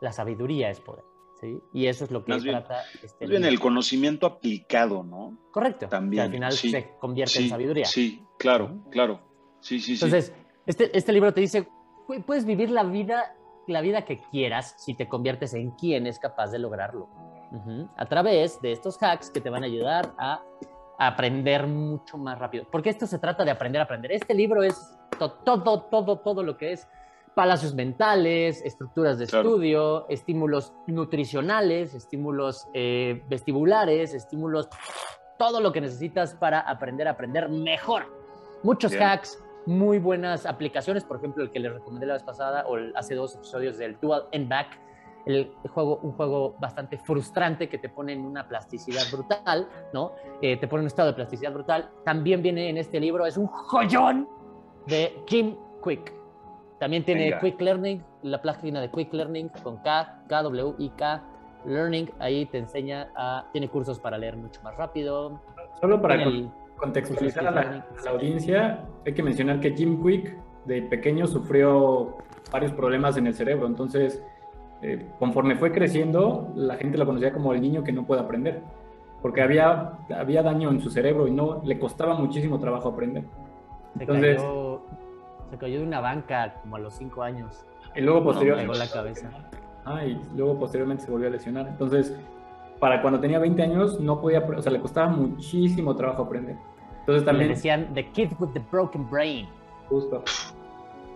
[0.00, 1.04] la sabiduría es poder.
[1.40, 1.60] ¿Sí?
[1.72, 5.38] Y eso es lo que trata este bien el conocimiento aplicado, ¿no?
[5.50, 5.88] Correcto.
[5.88, 6.22] También.
[6.22, 7.84] Que al final se convierte en sabiduría.
[7.86, 9.20] Sí, claro, claro.
[9.60, 10.32] Sí, sí, Entonces,
[10.66, 11.68] Este, este libro te dice,
[12.26, 13.34] puedes vivir la vida,
[13.66, 17.08] la vida que quieras si te conviertes en quien es capaz de lograrlo.
[17.96, 20.42] A través de estos hacks que te van a ayudar a
[20.98, 22.66] aprender mucho más rápido.
[22.70, 24.12] Porque esto se trata de aprender a aprender.
[24.12, 24.78] Este libro es
[25.18, 26.86] todo, todo, todo lo que es
[27.38, 34.68] palacios mentales, estructuras de estudio, estímulos nutricionales, estímulos eh, vestibulares, estímulos,
[35.38, 38.06] todo lo que necesitas para aprender a aprender mejor.
[38.64, 42.76] Muchos hacks, muy buenas aplicaciones, por ejemplo, el que les recomendé la vez pasada o
[42.96, 44.76] hace dos episodios del Dual End Back,
[45.24, 50.10] el juego, un juego bastante frustrante que te pone en una plasticidad brutal, ¿no?
[50.42, 51.88] Eh, te pone en un estado de plasticidad brutal.
[52.04, 54.28] También viene en este libro, es un joyón
[54.88, 56.17] de Jim Quick.
[56.78, 61.22] También tiene Quick Learning, la página de Quick Learning con K, K, W, I, K.
[61.64, 65.40] Learning, ahí te enseña a, tiene cursos para leer mucho más rápido.
[65.80, 66.24] Solo para
[66.76, 70.36] contextualizar a la, audiencia, hay que mencionar que Jim Quick
[70.66, 72.16] de pequeño sufrió
[72.52, 74.22] varios problemas en el cerebro, entonces
[74.82, 78.62] eh, conforme fue creciendo, la gente lo conocía como el niño que no puede aprender,
[79.20, 83.24] porque había, había daño en su cerebro y no le costaba muchísimo trabajo aprender.
[83.98, 84.40] Entonces,
[85.50, 87.64] se cayó de una banca como a los cinco años.
[87.94, 88.78] Y luego posteriormente.
[88.78, 89.30] la cabeza.
[89.84, 91.66] Ah, y luego posteriormente se volvió a lesionar.
[91.68, 92.14] Entonces,
[92.78, 96.56] para cuando tenía 20 años, no podía, o sea, le costaba muchísimo trabajo aprender.
[97.00, 97.48] Entonces también.
[97.48, 99.48] Le decían The Kid with the Broken Brain.
[99.88, 100.22] Justo.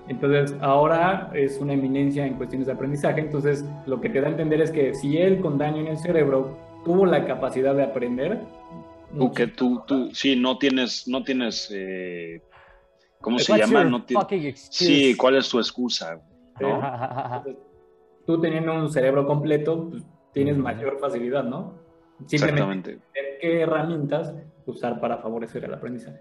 [0.09, 3.20] Entonces, ahora es una eminencia en cuestiones de aprendizaje.
[3.20, 5.98] Entonces, lo que te da a entender es que si él con daño en el
[5.98, 8.40] cerebro tuvo la capacidad de aprender.
[9.16, 12.40] Tú que tú, tú, sí, no tienes, no tienes eh,
[13.23, 13.85] ¿Cómo se llama?
[13.85, 14.05] No
[14.55, 16.20] sí, ¿cuál es tu excusa?
[18.27, 21.74] tú teniendo un cerebro completo, pues, tienes mayor facilidad, ¿no?
[22.27, 23.01] Simplemente
[23.40, 24.35] qué herramientas
[24.66, 26.20] usar para favorecer el aprendizaje.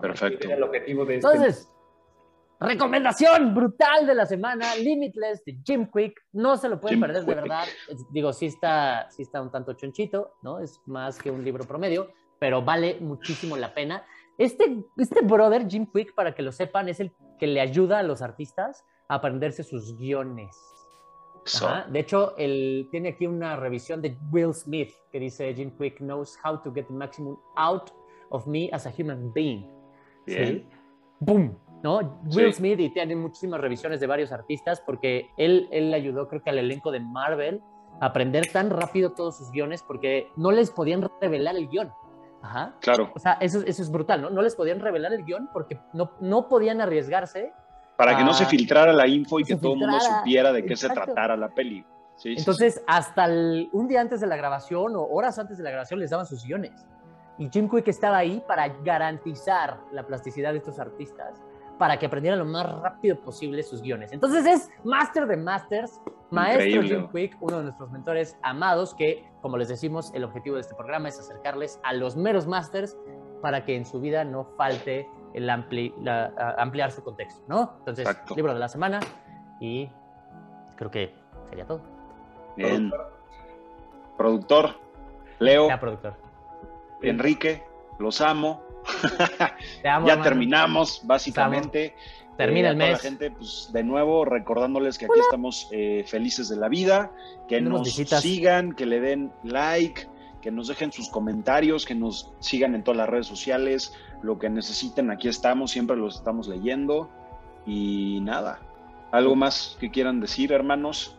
[0.00, 0.48] Perfecto.
[0.48, 1.68] el objetivo de este Entonces,
[2.60, 6.20] Recomendación brutal de la semana, Limitless de Jim Quick.
[6.32, 7.64] No se lo pueden perder, de verdad.
[8.10, 10.58] Digo, sí está, sí está un tanto chonchito, ¿no?
[10.58, 14.04] Es más que un libro promedio, pero vale muchísimo la pena.
[14.38, 18.02] Este, este brother, Jim Quick, para que lo sepan, es el que le ayuda a
[18.02, 20.56] los artistas a aprenderse sus guiones.
[21.90, 26.38] De hecho, él tiene aquí una revisión de Will Smith que dice Jim Quick knows
[26.44, 27.90] how to get the maximum out
[28.30, 29.66] of me as a human being.
[30.26, 30.66] ¿Sí?
[31.20, 31.56] ¡Boom!
[31.82, 32.20] ¿no?
[32.34, 36.50] Will Smith y tiene muchísimas revisiones de varios artistas porque él, él ayudó creo que
[36.50, 37.62] al elenco de Marvel
[38.00, 41.90] a aprender tan rápido todos sus guiones porque no les podían revelar el guion.
[42.42, 42.74] Ajá.
[42.80, 43.10] Claro.
[43.14, 44.30] O sea, eso, eso es brutal, ¿no?
[44.30, 47.52] No les podían revelar el guion porque no, no podían arriesgarse.
[47.96, 50.76] Para que no se filtrara la info y que todo el mundo supiera de qué
[50.76, 51.84] se tratara la peli.
[52.24, 56.10] Entonces, hasta un día antes de la grabación o horas antes de la grabación les
[56.10, 56.86] daban sus guiones.
[57.38, 61.40] Y Jim Quick estaba ahí para garantizar la plasticidad de estos artistas
[61.78, 64.12] para que aprendieran lo más rápido posible sus guiones.
[64.12, 66.00] Entonces es Master de Masters,
[66.30, 70.62] Maestro Jim Quick, uno de nuestros mentores amados, que, como les decimos, el objetivo de
[70.62, 72.98] este programa es acercarles a los meros Masters
[73.40, 77.74] para que en su vida no falte el ampliar su contexto, ¿no?
[77.78, 78.98] Entonces, libro de la semana
[79.60, 79.88] y
[80.76, 81.14] creo que
[81.48, 81.80] sería todo.
[82.56, 82.90] Bien.
[84.16, 84.70] Productor,
[85.38, 85.68] Leo.
[85.68, 86.14] Ya, productor.
[87.02, 87.62] Enrique,
[88.00, 88.64] los amo
[89.84, 91.94] ya terminamos, básicamente.
[92.36, 92.92] Termina eh, el mes.
[92.92, 97.10] la gente, pues de nuevo, recordándoles que aquí estamos eh, felices de la vida,
[97.48, 100.06] que nos sigan, que le den like,
[100.40, 103.92] que nos dejen sus comentarios, que nos sigan en todas las redes sociales,
[104.22, 107.10] lo que necesiten, aquí estamos, siempre los estamos leyendo.
[107.66, 108.60] Y nada,
[109.10, 111.18] ¿algo más que quieran decir, hermanos?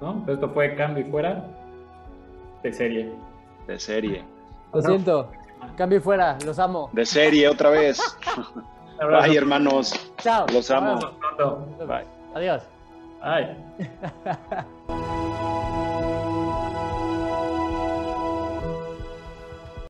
[0.00, 1.44] No, esto fue Cambio y Fuera
[2.62, 3.12] de serie.
[3.66, 4.24] De serie.
[4.72, 5.30] Lo siento.
[5.76, 6.90] Cambio fuera, los amo.
[6.92, 8.00] De serie otra vez.
[9.00, 9.94] Bye, hermanos.
[10.18, 10.46] Chao.
[10.52, 10.98] Los amo.
[11.86, 12.06] Bye.
[12.34, 12.62] Adiós.
[13.22, 13.56] Bye.